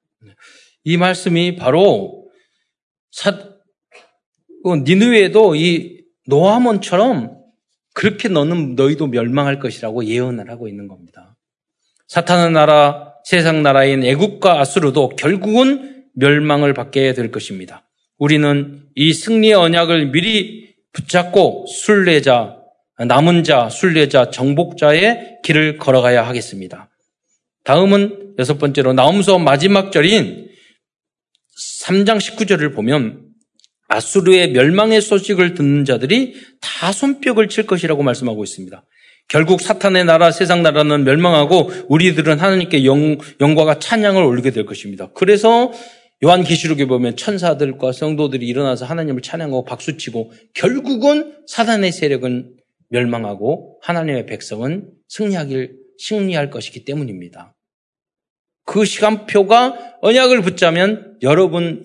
[0.84, 2.32] 이 말씀이 바로
[3.12, 3.30] 사,
[4.64, 7.43] 어, 니누에도 이 노아몬처럼
[7.94, 11.36] 그렇게 너는 너희도 멸망할 것이라고 예언을 하고 있는 겁니다.
[12.08, 17.88] 사탄의 나라, 세상 나라인 애국과 아수르도 결국은 멸망을 받게 될 것입니다.
[18.18, 22.58] 우리는 이 승리의 언약을 미리 붙잡고 순례자,
[23.08, 26.90] 남은 자, 순례자, 정복자의 길을 걸어가야 하겠습니다.
[27.64, 30.50] 다음은 여섯 번째로 나움서 마지막 절인
[31.84, 33.33] 3장 19절을 보면
[33.88, 38.84] 아수르의 멸망의 소식을 듣는 자들이 다 손뼉을 칠 것이라고 말씀하고 있습니다.
[39.28, 45.10] 결국 사탄의 나라, 세상 나라는 멸망하고 우리들은 하나님께 영, 영과가 찬양을 올리게 될 것입니다.
[45.14, 45.72] 그래서
[46.24, 52.56] 요한 계시록에 보면 천사들과 성도들이 일어나서 하나님을 찬양하고 박수치고 결국은 사단의 세력은
[52.90, 57.56] 멸망하고 하나님의 백성은 승리하길 승리할 것이기 때문입니다.
[58.66, 61.84] 그 시간표가 언약을 붙자면 여러분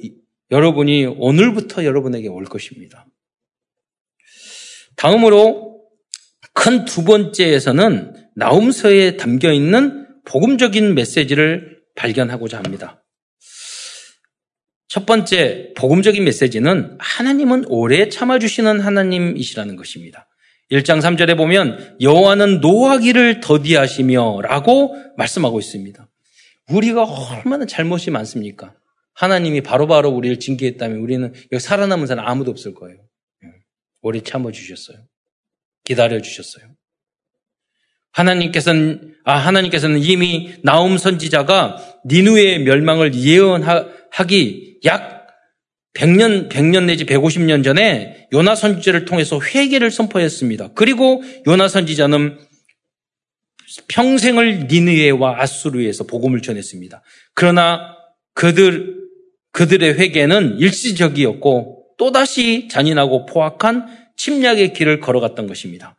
[0.50, 3.06] 여러분이 오늘부터 여러분에게 올 것입니다.
[4.96, 5.68] 다음으로
[6.52, 13.04] 큰 두 번째에서는 나움서에 담겨 있는 복음적인 메시지를 발견하고자 합니다.
[14.88, 20.28] 첫 번째 복음적인 메시지는 하나님은 오래 참아주시는 하나님이시라는 것입니다.
[20.72, 26.08] 1장 3절에 보면 여호와는 노하기를 더디하시며 라고 말씀하고 있습니다.
[26.70, 28.74] 우리가 얼마나 잘못이 많습니까?
[29.18, 32.98] 하나님이 바로바로 바로 우리를 징계했다면 우리는 여기 살아남은 사람 아무도 없을 거예요.
[33.44, 33.48] 예.
[34.00, 34.96] 오래 참아주셨어요.
[35.82, 36.66] 기다려주셨어요.
[38.12, 45.26] 하나님께서는, 아, 하나님께서는 이미 나움 선지자가 니누의 멸망을 예언하기 약
[45.94, 50.74] 100년, 100년 내지 150년 전에 요나 선지자를 통해서 회개를 선포했습니다.
[50.74, 52.38] 그리고 요나 선지자는
[53.88, 57.02] 평생을 니느웨와 아수르에서 복음을 전했습니다.
[57.34, 57.96] 그러나
[58.34, 59.07] 그들
[59.58, 65.96] 그들의 회개는 일시적이었고 또다시 잔인하고 포악한 침략의 길을 걸어갔던 것입니다.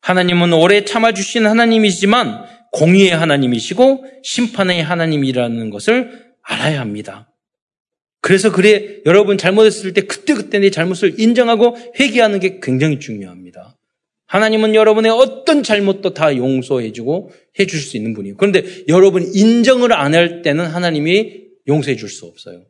[0.00, 7.32] 하나님은 오래 참아주신 하나님이지만 공의의 하나님이시고 심판의 하나님이라는 것을 알아야 합니다.
[8.20, 13.76] 그래서 그래 여러분 잘못했을 때 그때그때 내 잘못을 인정하고 회개하는 게 굉장히 중요합니다.
[14.26, 18.36] 하나님은 여러분의 어떤 잘못도 다 용서해주고 해줄 수 있는 분이에요.
[18.36, 22.62] 그런데 여러분 인정을 안 할 때는 하나님이 용서해 줄 수 없어요.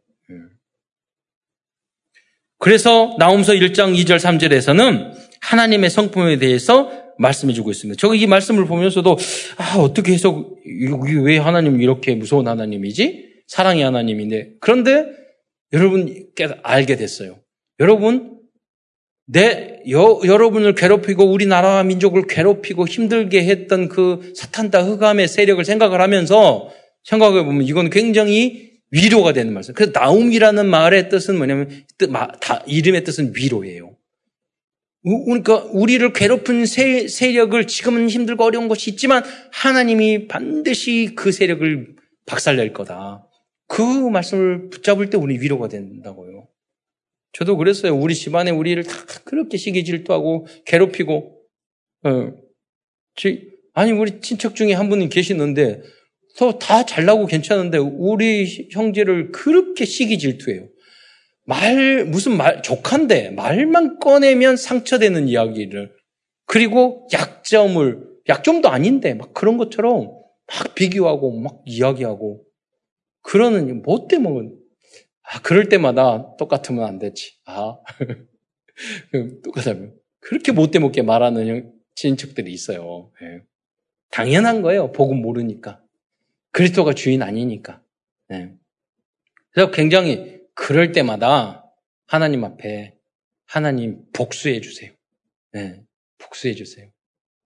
[2.65, 2.71] 예.
[2.75, 5.13] 그래서 나움서 1장 2절 3절에서는
[5.43, 7.99] 하나님의 성품에 대해서 말씀해 주고 있습니다.
[7.99, 9.19] 저이 말씀을 보면서도
[9.59, 10.51] 아 어떻게 해서
[11.23, 13.35] 왜 하나님 이렇게 무서운 하나님이지?
[13.47, 15.05] 사랑의 하나님인데 그런데
[15.75, 16.27] 여러분
[16.63, 17.37] 알게 됐어요.
[17.81, 18.41] 여러분
[19.27, 26.71] 내 여, 여러분을 괴롭히고 우리나라와 민족을 괴롭히고 힘들게 했던 그 사탄다 흑암의 세력을 생각을 하면서
[27.05, 29.75] 생각해 보면 이건 굉장히 위로가 되는 말씀.
[29.75, 31.85] 그래서 나움이라는 말의 뜻은 뭐냐면
[32.67, 33.97] 이름의 뜻은 위로예요.
[35.27, 39.23] 그러니까 우리를 괴롭힌 세, 세력을 지금은 힘들고 어려운 것이 있지만
[39.53, 41.95] 하나님이 반드시 그 세력을
[42.27, 43.29] 박살낼 거다.
[43.67, 46.49] 그 말씀을 붙잡을 때 우리 위로가 된다고요.
[47.33, 47.95] 저도 그랬어요.
[47.95, 51.43] 우리 집안에 우리를 다 그렇게 시기 질투하고 괴롭히고,
[52.05, 52.33] 어,
[53.75, 55.83] 아니, 우리 친척 중에 한 분이 계시는데
[56.59, 60.69] 다 잘나고 괜찮은데 우리 형제를 그렇게 시기 질투해요.
[61.47, 65.93] 말, 무슨 말, 족한데 말만 꺼내면 상처되는 이야기를.
[66.47, 70.11] 그리고 약점을, 약점도 아닌데 막 그런 것처럼
[70.47, 72.45] 막 비교하고 막 이야기하고
[73.23, 74.57] 그러는 못돼 먹은
[75.23, 77.33] 아 그럴 때마다 똑같으면 안 되지.
[77.47, 77.79] 아
[79.45, 79.95] 똑같으면.
[80.21, 83.11] 그렇게 못돼 먹게 말하는 친척들이 있어요.
[83.21, 83.41] 네.
[84.11, 84.93] 당연한 거예요.
[84.93, 85.84] 복음 모르니까
[86.55, 87.83] 그리스도가 주인 아니니까.
[88.29, 88.53] 네.
[89.51, 91.65] 그래서 굉장히 그럴 때마다
[92.07, 92.95] 하나님 앞에
[93.45, 94.93] 하나님 복수해 주세요.
[95.53, 95.83] 네.
[96.19, 96.89] 복수해 주세요.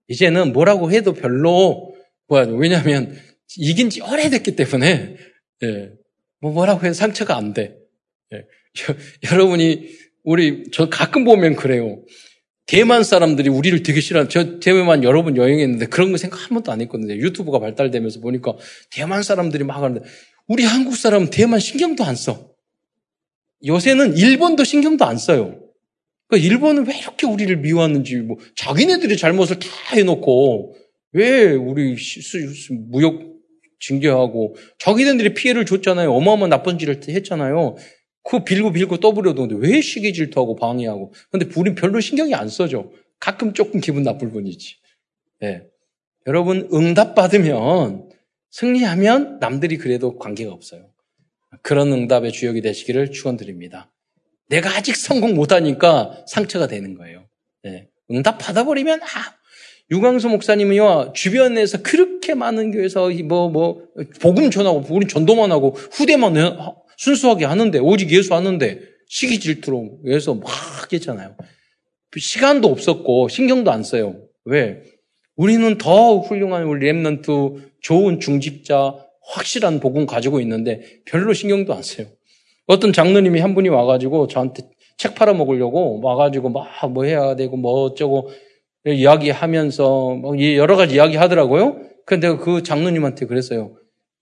[0.07, 1.95] 이제는 뭐라고 해도 별로
[2.27, 3.17] 뭐야 왜냐하면
[3.57, 5.17] 이긴 지 오래됐기 때문에
[5.61, 5.91] 네.
[6.39, 7.75] 뭐 뭐라고 해도 상처가 안 돼.
[8.29, 8.45] 네.
[9.31, 9.89] 여러분이
[10.23, 12.03] 우리 저 가끔 보면 그래요.
[12.69, 16.71] 대만 사람들이 우리를 되게 싫어하는, 저 대만 여러 분 여행했는데 그런 거 생각 한 번도
[16.71, 17.15] 안 했거든요.
[17.15, 18.53] 유튜브가 발달되면서 보니까
[18.91, 20.07] 대만 사람들이 막 하는데,
[20.47, 22.51] 우리 한국 사람은 대만 신경도 안 써.
[23.65, 25.59] 요새는 일본도 신경도 안 써요.
[26.27, 30.75] 그러니까 일본은 왜 이렇게 우리를 미워하는지, 뭐, 자기네들이 잘못을 다 해놓고,
[31.13, 31.95] 왜 우리
[32.91, 33.19] 무역
[33.79, 36.13] 징계하고, 자기네들이 피해를 줬잖아요.
[36.13, 37.77] 어마어마한 나쁜 짓을 했잖아요.
[38.29, 41.13] 그 빌고 빌고 떠부려도 왜 시기 질투하고 방해하고.
[41.31, 42.91] 근데 우린 별로 신경이 안 써져.
[43.19, 44.75] 가끔 조금 기분 나쁠 뿐이지.
[45.41, 45.63] 네.
[46.27, 48.07] 여러분, 응답받으면,
[48.51, 50.91] 승리하면 남들이 그래도 관계가 없어요.
[51.63, 53.91] 그런 응답의 주역이 되시기를 축원드립니다.
[54.47, 57.25] 내가 아직 성공 못하니까 상처가 되는 거예요.
[57.63, 57.87] 네.
[58.11, 59.07] 응답 받아버리면, 아,
[59.89, 63.87] 유광수 목사님이요, 주변에서 그렇게 많은 교회에서 뭐, 뭐,
[64.21, 66.37] 복음 전하고, 우리 전도만 하고, 후대만
[66.99, 70.47] 순수하게 하는데, 오직 예수 하는데, 시기 질투로 해서 막
[70.91, 71.35] 했잖아요.
[72.17, 74.21] 시간도 없었고, 신경도 안 써요.
[74.45, 74.83] 왜?
[75.35, 78.95] 우리는 더 훌륭한 우리 랩런트, 좋은 중직자,
[79.31, 82.07] 확실한 복음 가지고 있는데, 별로 신경도 안 써요.
[82.67, 84.63] 어떤 장로님이 한 분이 와가지고 저한테
[84.97, 88.29] 책 팔아먹으려고 와가지고 막 뭐 해야 되고 뭐 어쩌고
[88.85, 91.81] 이야기하면서 뭐 여러 가지 이야기 하더라고요.
[92.05, 93.75] 근데 그 장로님한테 그랬어요.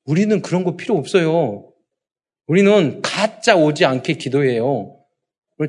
[0.06, 1.70] 우리는 그런 거 필요 없어요.
[2.48, 4.98] 우리는 가짜 오지 않게 기도해요.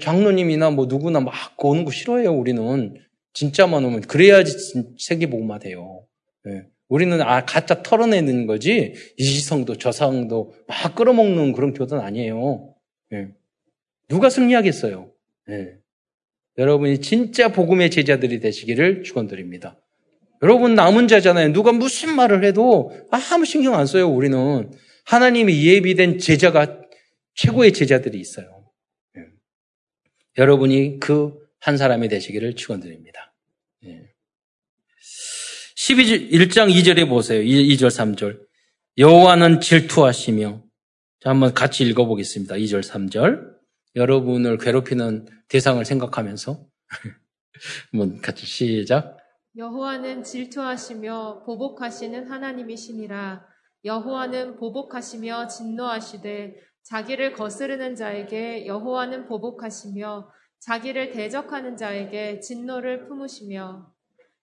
[0.01, 2.95] 장로님이나 뭐 누구나 막 오는 거 싫어해요, 우리는.
[3.33, 4.03] 진짜만 오면.
[4.03, 4.53] 그래야지
[4.99, 6.07] 세계복음화 돼요.
[6.45, 6.64] 네.
[6.89, 12.74] 우리는 아, 가짜 털어내는 거지, 이지성도 저상도 막 끌어먹는 그런 교도는 아니에요.
[13.11, 13.29] 네.
[14.09, 15.11] 누가 승리하겠어요?
[15.49, 15.74] 네.
[16.57, 19.81] 여러분이 진짜 복음의 제자들이 되시기를 축원드립니다.
[20.43, 21.53] 여러분 남은 자잖아요.
[21.53, 24.09] 누가 무슨 말을 해도 아무 신경 안 써요.
[24.09, 24.70] 우리는
[25.09, 26.81] 하나님이 예비된 제자가
[27.35, 28.71] 최고의 제자들이 있어요.
[29.17, 29.23] 예.
[30.39, 33.35] 여러분이 그 한 사람이 되시기를 축원드립니다.
[33.85, 34.11] 예.
[35.77, 37.43] 12절 1장 2절에 보세요.
[37.43, 38.41] 2, 절 3절.
[38.99, 40.65] 여호와는 질투하시며
[41.21, 42.57] 자, 한번 같이 읽어 보겠습니다.
[42.57, 43.57] 2절 3절.
[43.97, 46.65] 여러분을 괴롭히는 대상을 생각하면서
[47.93, 49.17] 한번 같이 시작.
[49.57, 53.45] 여호와는 질투하시며 보복하시는 하나님이시니라.
[53.89, 63.91] 여호와는 보복하시며 진노하시되 자기를 거스르는 자에게 여호와는 보복하시며 자기를 대적하는 자에게 진노를 품으시며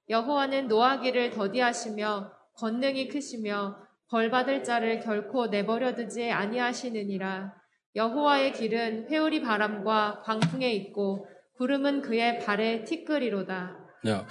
[0.09, 3.77] 여호와는 노하기를 더디하시며 권능이 크시며
[4.09, 7.53] 벌받을 자를 결코 내버려 두지 아니하시느니라.
[7.95, 11.27] 여호와의 길은 회오리 바람과 광풍에 있고
[11.57, 13.84] 구름은 그의 발에 티끌이로다.
[14.05, 14.21] 네.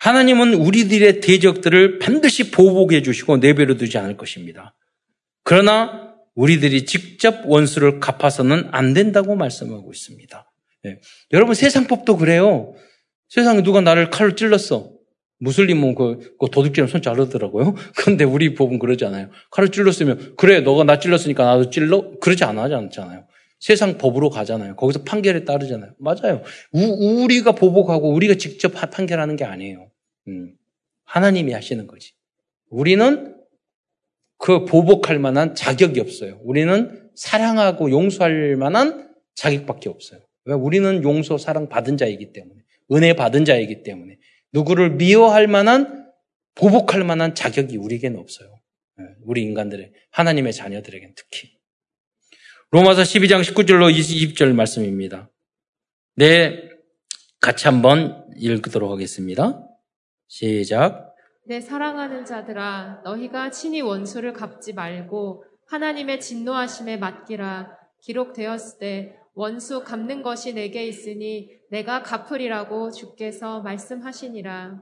[0.00, 4.74] 하나님은 우리들의 대적들을 반드시 보복해 주시고 내버려 두지 않을 것입니다.
[5.42, 10.52] 그러나 우리들이 직접 원수를 갚아서는 안 된다고 말씀하고 있습니다.
[10.84, 11.00] 네.
[11.32, 12.74] 여러분 세상 법도 그래요.
[13.28, 14.92] 세상에 누가 나를 칼로 찔렀어.
[15.38, 17.74] 무슬림은 그, 그 도둑질하면 손 자르더라고요.
[17.96, 19.28] 근데 우리 법은 그러지 않아요.
[19.50, 22.12] 칼을 찔렀으면, 그래, 너가 나 찔렀으니까 나도 찔러?
[22.20, 23.24] 그러지 않잖아요.
[23.62, 24.74] 세상 법으로 가잖아요.
[24.74, 25.94] 거기서 판결에 따르잖아요.
[25.98, 26.42] 맞아요.
[26.72, 29.88] 우, 리가 보복하고 우리가 직접 판결하는 게 아니에요.
[30.26, 30.56] 음,
[31.04, 32.12] 하나님이 하시는 거지.
[32.70, 33.36] 우리는
[34.36, 36.40] 그 보복할 만한 자격이 없어요.
[36.42, 40.18] 우리는 사랑하고 용서할 만한 자격밖에 없어요.
[40.46, 40.54] 왜?
[40.54, 42.60] 우리는 용서, 사랑 받은 자이기 때문에.
[42.90, 44.18] 은혜 받은 자이기 때문에.
[44.52, 46.10] 누구를 미워할 만한
[46.56, 48.58] 보복할 만한 자격이 우리에게는 없어요.
[48.98, 51.51] 예, 우리 인간들의 하나님의 자녀들에게는 특히.
[52.74, 55.28] 로마서 12장 19절로 20절 말씀입니다.
[56.16, 56.70] 네,
[57.38, 59.62] 같이 한번 읽도록 하겠습니다.
[60.26, 61.14] 시작.
[61.44, 67.76] 내 사랑하는 자들아, 너희가 친히 원수를 갚지 말고 하나님의 진노하심에 맡기라.
[68.00, 74.80] 기록되었을 때 원수 갚는 것이 내게 있으니 내가 갚으리라고 주께서 말씀하시니라.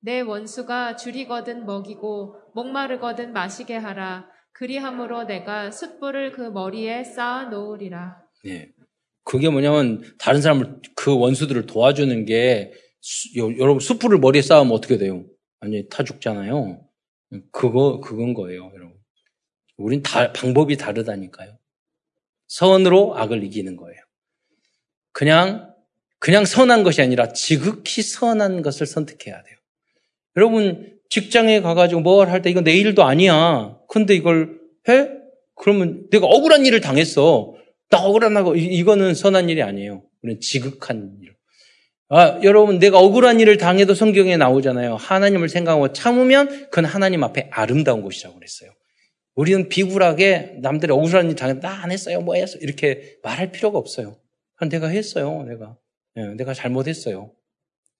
[0.00, 4.31] 내 원수가 줄이거든 먹이고 목마르거든 마시게 하라.
[4.52, 8.22] 그리함으로 내가 숯불을 그 머리에 쌓아 놓으리라.
[8.44, 8.70] 네.
[9.24, 15.24] 그게 뭐냐면 다른 사람을 그 원수들을 도와주는 게 수, 여러분 숯불을 머리에 쌓으면 어떻게 돼요?
[15.60, 16.84] 완전히 타 죽잖아요.
[17.50, 18.96] 그거 그건 거예요, 여러분.
[19.76, 21.58] 우린 다 방법이 다르다니까요.
[22.48, 24.00] 선으로 악을 이기는 거예요.
[25.12, 25.74] 그냥,
[26.18, 29.56] 그냥 선한 것이 아니라 지극히 선한 것을 선택해야 돼요.
[30.36, 33.76] 여러분, 직장에 가가지고 뭘 할 때 이거 내 일도 아니야.
[33.86, 34.58] 근데 이걸
[34.88, 35.10] 해?
[35.56, 37.54] 그러면 내가 억울한 일을 당했어.
[37.90, 40.04] 나 억울하다고, 이거는 선한 일이 아니에요.
[40.22, 41.34] 우리는 지극한 일.
[42.08, 44.96] 아, 여러분, 내가 억울한 일을 당해도 성경에 나오잖아요.
[44.96, 48.70] 하나님을 생각하고 참으면 그건 하나님 앞에 아름다운 것이라고 그랬어요.
[49.34, 52.56] 우리는 비굴하게 남들이 억울한 일 당했다, 나안 했어요, 뭐 했어.
[52.58, 54.16] 이렇게 말할 필요가 없어요.
[54.70, 55.76] 내가 했어요, 내가.
[56.14, 57.32] 네, 내가 잘못했어요.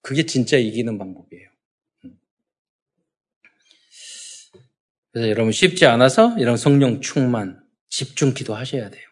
[0.01, 1.52] 그게 진짜 이기는 방법이에요.
[5.13, 7.59] 그래서 여러분 쉽지 않아서 이런 성령 충만,
[7.89, 9.03] 집중 기도하셔야 돼요.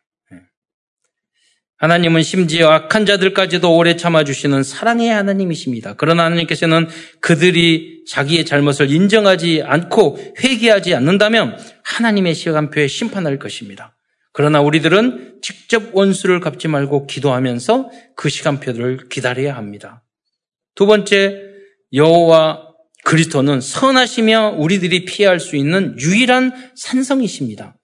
[1.78, 5.96] 하나님은 심지어 악한 자들까지도 오래 참아주시는 사랑의 하나님이십니다.
[5.98, 6.88] 그러나 하나님께서는
[7.22, 13.96] 그들이 자기의 잘못을 인정하지 않고 회개하지 않는다면 하나님의 시간표에 심판할 것입니다.
[14.32, 20.04] 그러나 우리들은 직접 원수를 갚지 말고 기도하면서 그 시간표를 기다려야 합니다.
[20.76, 21.42] 두 번째,
[21.94, 22.71] 여호와
[23.06, 27.76] 그리스도는 선하시며 우리들이 피할 수 있는 유일한 산성이십니다.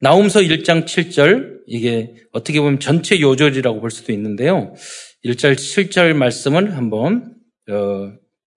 [0.00, 4.74] 나움서 1장 7절, 이게 어떻게 보면 전체 요절이라고 볼 수도 있는데요.
[5.24, 7.34] 1절, 7절 말씀을 한번
[7.70, 8.12] 어,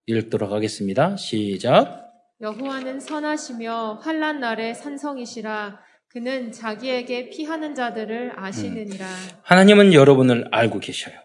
[0.06, 1.16] 읽도록 하겠습니다.
[1.18, 2.06] 시작.
[2.42, 9.06] 여호와는 선하시며 환란 날에 산성이시라 그는 자기에게 피하는 자들을 아시느니라.
[9.06, 9.40] 음.
[9.44, 11.16] 하나님은 여러분을 알고 계셔요.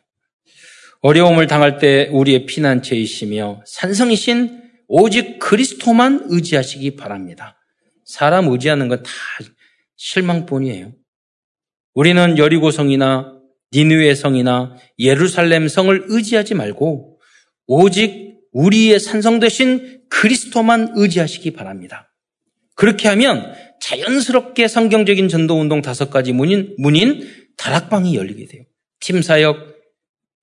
[1.05, 7.61] 어려움을 당할 때 우리의 피난처이시며 산성이신 오직 그리스도만 의지하시기 바랍니다.
[8.07, 9.11] 사람 의지하는 건 다
[9.97, 10.93] 실망뿐이에요.
[11.93, 13.39] 우리는 여리고 성이나
[13.75, 17.21] 니누의 성이나 예루살렘 성을 의지하지 말고
[17.67, 22.15] 오직 우리의 산성 되신 그리스도만 의지하시기 바랍니다.
[22.77, 23.53] 그렇게 하면
[23.83, 27.29] 자연스럽게 성경적인 전도 운동 다섯 가지 문인, 문인
[27.59, 28.63] 다락방이 열리게 돼요.
[29.01, 29.74] 팀사역,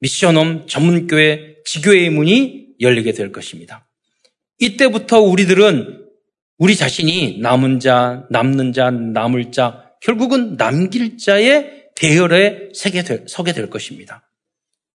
[0.02, 3.88] 미션홈, 전문교회, 지교회의 문이 열리게 될 것입니다.
[4.60, 6.02] 이때부터 우리들은
[6.58, 14.28] 우리 자신이 남은 자, 남는 자, 남을 자, 결국은 남길 자의 대열에 서게 될, 것입니다.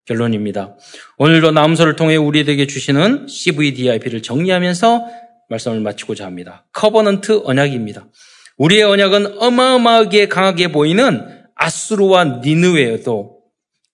[0.06, 0.76] 결론입니다.
[1.18, 5.06] 오늘도 나훔서를 통해 우리에게 주시는 CVDIP를 정리하면서
[5.48, 6.66] 말씀을 마치고자 합니다.
[6.72, 8.08] Covenant 언약입니다.
[8.56, 13.35] 우리의 언약은 어마어마하게 강하게 보이는 아수르와 니느웨도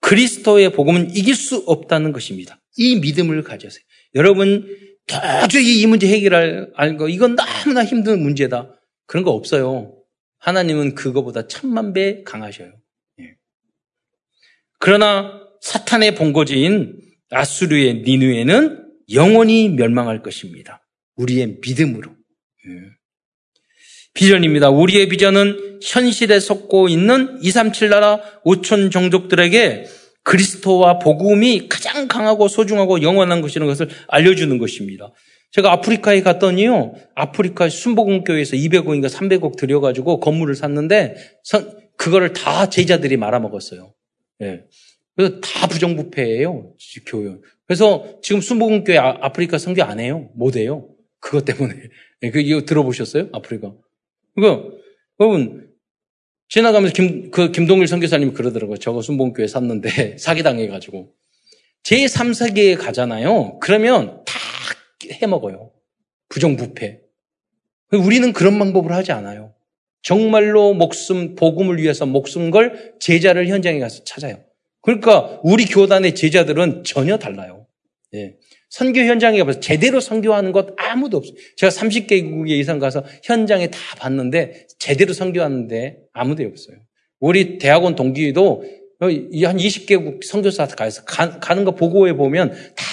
[0.02, 2.60] 그리스도의 복음은 이길 수 없다는 것입니다.
[2.76, 3.82] 이 믿음을 가져세요.
[4.14, 4.66] 여러분
[5.06, 8.78] 도저히 이 문제 해결할 거 이건 너무나 힘든 문제다.
[9.06, 9.98] 그런 거 없어요.
[10.38, 12.72] 하나님은 그거보다 천만 배 강하셔요.
[13.20, 13.36] 예.
[14.78, 17.00] 그러나 사탄의 본거지인
[17.30, 20.84] 아수르의 니누에는 영원히 멸망할 것입니다.
[21.16, 22.10] 우리의 믿음으로.
[24.14, 24.20] 예.
[24.20, 24.70] 비전입니다.
[24.70, 29.86] 우리의 비전은 현실에 속고 있는 237 나라 5천 종족들에게
[30.22, 35.12] 그리스도와 복음이 가장 강하고 소중하고 영원한 것이라는 것을 알려주는 것입니다.
[35.50, 41.16] 제가 아프리카에 갔더니요, 아프리카 순복음교회에서 200억인가 300억 들여가지고 건물을 샀는데,
[41.98, 43.92] 그거를 다 제자들이 말아먹었어요.
[44.42, 44.62] 예.
[45.14, 46.72] 그래서 다 부정부패예요,
[47.06, 47.36] 교회.
[47.66, 50.30] 그래서 지금 순복음교회 아, 프리카 성교 안 해요.
[50.34, 50.88] 못 해요.
[51.20, 51.74] 그것 때문에.
[52.22, 53.28] 예, 그, 이거 들어보셨어요?
[53.32, 53.72] 아프리카.
[54.34, 54.72] 그거,
[55.20, 55.70] 여러분,
[56.48, 58.76] 지나가면서 김, 그 김동일 선교사님이 그러더라고요.
[58.76, 61.14] 저거 순봉교회 샀는데 사기당해가지고.
[61.82, 63.58] 제3세계에 가잖아요.
[63.60, 64.38] 그러면 다
[65.22, 65.72] 해먹어요.
[66.28, 67.00] 부정부패.
[67.92, 69.54] 우리는 그런 방법을 하지 않아요.
[70.02, 74.42] 정말로 목숨, 복음을 위해서 목숨 걸 제자를 현장에 가서 찾아요.
[74.80, 77.66] 그러니까 우리 교단의 제자들은 전혀 달라요.
[78.14, 78.36] 예.
[78.72, 81.34] 선교 현장에 가서 제대로 선교하는 것 아무도 없어요.
[81.58, 86.78] 제가 30개국에 이상 가서 현장에 다 봤는데 제대로 선교하는데 아무도 없어요.
[87.20, 88.64] 우리 대학원 동기도
[88.98, 89.10] 한
[89.58, 92.84] 20개국 선교사 가서 가는 거 보고해 보면 다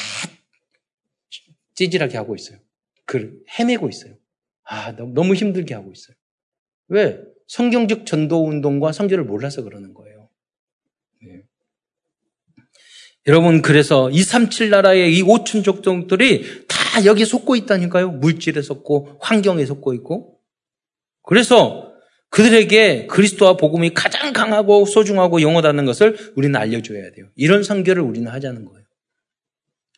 [1.75, 2.59] 찌질하게 하고 있어요.
[3.05, 4.17] 그 헤매고 있어요.
[4.63, 6.13] 아, 너무 힘들게 하고 있어요.
[6.89, 7.19] 왜?
[7.47, 10.29] 성경적 전도 운동과 성교를 몰라서 그러는 거예요.
[11.21, 11.43] 네.
[13.27, 18.11] 여러분, 그래서 237 나라의 이 5천 족종들이 다 여기에 속고 있다니까요.
[18.11, 20.39] 물질에 속고, 환경에 속고 있고.
[21.23, 21.89] 그래서
[22.29, 27.27] 그들에게 그리스도와 복음이 가장 강하고 소중하고 영원하다는 것을 우리는 알려줘야 돼요.
[27.35, 28.79] 이런 선교를 우리는 하자는 거예요.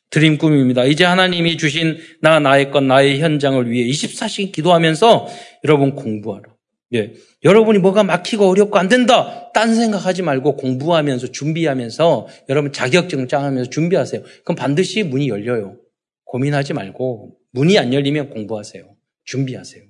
[0.10, 0.84] 드림 꿈입니다.
[0.84, 5.28] 이제 하나님이 주신 나, 나의 것, 나의 현장을 위해 24시간 기도하면서
[5.64, 6.51] 여러분 공부하라.
[6.94, 7.14] 예.
[7.44, 9.52] 여러분이 뭐가 막히고 어렵고 안 된다.
[9.54, 14.24] 딴 생각하지 말고 공부하면서 준비하면서 여러분 자격증 짱하면서 준비하세요.
[14.44, 15.78] 그럼 반드시 문이 열려요.
[16.26, 18.84] 고민하지 말고 문이 안 열리면 공부하세요.
[19.26, 19.84] 준비하세요.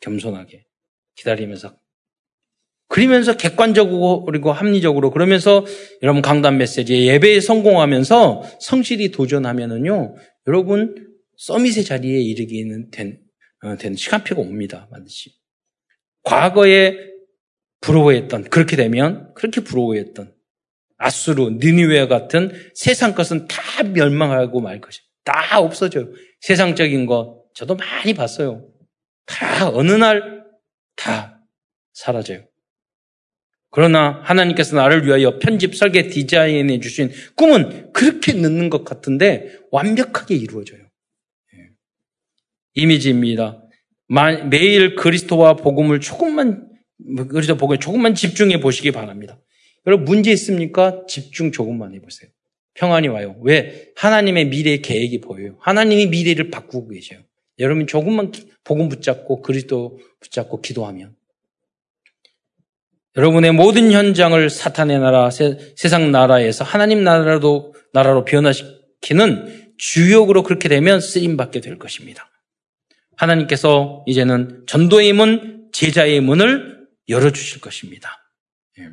[0.00, 0.66] 겸손하게
[1.16, 1.76] 기다리면서
[2.88, 5.64] 그러면서 객관적으로 그리고 합리적으로 그러면서
[6.02, 10.14] 여러분 강단 메시지 예배에 성공하면서 성실히 도전하면은요
[10.46, 10.94] 여러분
[11.36, 13.18] 서밋의 자리에 이르기는 된,
[13.62, 15.32] 어, 된 시간표가 옵니다 반드시
[16.24, 16.96] 과거에
[17.80, 20.34] 부러워했던 그렇게 되면 그렇게 부러워했던
[20.96, 26.08] 아수르, 니니웨 같은 세상 것은 다 멸망하고 말 것이 다 없어져요.
[26.40, 28.66] 세상적인 것 저도 많이 봤어요.
[29.26, 30.44] 다 어느 날
[30.96, 31.42] 다
[31.92, 32.46] 사라져요.
[33.70, 40.80] 그러나 하나님께서 나를 위하여 편집, 설계, 디자인해 주신 꿈은 그렇게 늦는 것 같은데 완벽하게 이루어져요.
[41.54, 41.70] 예.
[42.74, 43.63] 이미지입니다.
[44.08, 46.68] 매일 그리스도와 복음을 조금만
[47.28, 49.38] 그리스도 복음에 조금만 집중해 보시기 바랍니다.
[49.86, 51.02] 여러분 문제 있습니까?
[51.06, 52.30] 집중 조금만 해보세요.
[52.74, 53.36] 평안이 와요.
[53.42, 53.92] 왜?
[53.96, 55.56] 하나님의 미래 계획이 보여요.
[55.60, 57.20] 하나님이 미래를 바꾸고 계셔요.
[57.58, 58.32] 여러분 조금만
[58.64, 61.14] 복음 붙잡고 그리스도 붙잡고 기도하면
[63.16, 71.00] 여러분의 모든 현장을 사탄의 나라, 세, 상 나라에서 하나님 나라로 나라로 변화시키는 주역으로 그렇게 되면
[71.00, 72.28] 쓰임 받게 될 것입니다.
[73.16, 78.10] 하나님께서 이제는 전도의 문, 제자의 문을 열어주실 것입니다.
[78.78, 78.88] 예.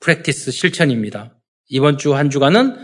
[0.00, 1.38] 프랙티스 실천입니다.
[1.68, 2.76] 이번 주 한 주간은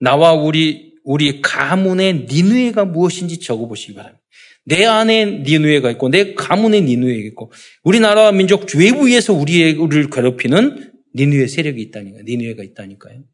[0.00, 4.22] 나와 우리, 우리 가문의 니누에가 무엇인지 적어보시기 바랍니다.
[4.64, 7.50] 내 안에 니누에가 있고, 내 가문에 니누에가 있고,
[7.82, 12.22] 우리나라 민족 외부에서 우리를 괴롭히는 니누의 세력이 있다니까요.
[12.24, 13.24] 니누에가 있다니까요.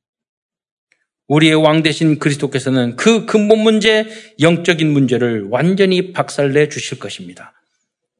[1.29, 4.07] 우리의 왕 대신 그리스도께서는 그 근본 문제,
[4.41, 7.53] 영적인 문제를 완전히 박살내 주실 것입니다.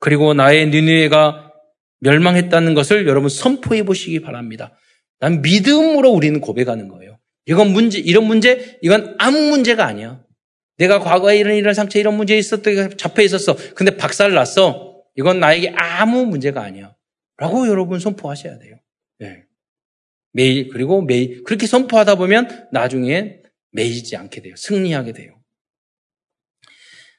[0.01, 1.53] 그리고 나의 니누에가
[2.01, 4.77] 멸망했다는 것을 여러분 선포해 보시기 바랍니다.
[5.21, 7.19] 난 믿음으로 우리는 고백하는 거예요.
[7.47, 10.23] 이건 문제, 이런 문제, 이건 아무 문제가 아니야.
[10.79, 13.57] 내가 과거에 이런 이런 상처 이런 문제 있었던 잡혀 있었어.
[13.75, 15.03] 근데 박살 났어.
[15.17, 16.95] 이건 나에게 아무 문제가 아니야.
[17.37, 18.77] 라고 여러분 선포하셔야 돼요.
[19.19, 19.45] 네.
[20.35, 23.39] 매일 그리고 매일 그렇게 선포하다 보면 나중에
[23.73, 24.55] 매이지 않게 돼요.
[24.57, 25.33] 승리하게 돼요.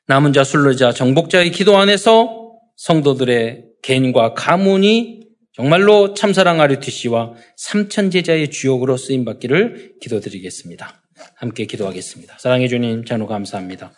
[0.07, 5.21] 남은 자, 순례자, 정복자의 기도 안에서 성도들의 개인과 가문이
[5.53, 11.01] 정말로 참사랑 아르티 씨와 삼천 제자의 주역으로 쓰임 받기를 기도드리겠습니다.
[11.37, 12.37] 함께 기도하겠습니다.
[12.37, 13.93] 사랑해 주님, 찬우 감사합니다.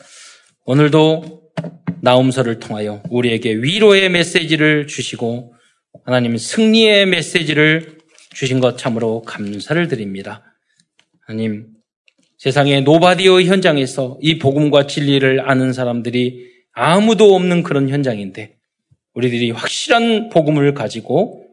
[0.66, 1.52] 오늘도
[2.02, 5.54] 나움서를 통하여 우리에게 위로의 메시지를 주시고
[6.06, 7.97] 하나님 승리의 메시지를
[8.34, 10.44] 주신 것 참으로 감사를 드립니다.
[11.22, 11.68] 하나님
[12.38, 18.58] 세상의 nobody의 현장에서 이 복음과 진리를 아는 사람들이 아무도 없는 그런 현장인데
[19.14, 21.48] 우리들이 확실한 복음을 가지고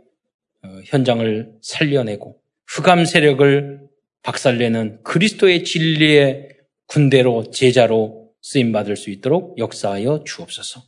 [0.62, 3.80] 어, 현장을 살려내고 흑암 세력을
[4.22, 6.48] 박살내는 그리스도의 진리의
[6.86, 10.82] 군대로 제자로 쓰임 받을 수 있도록 역사하여 주옵소서.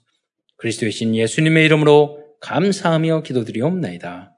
[0.56, 4.35] 그리스도이신 예수님의 이름으로 감사하며 기도드리옵나이다.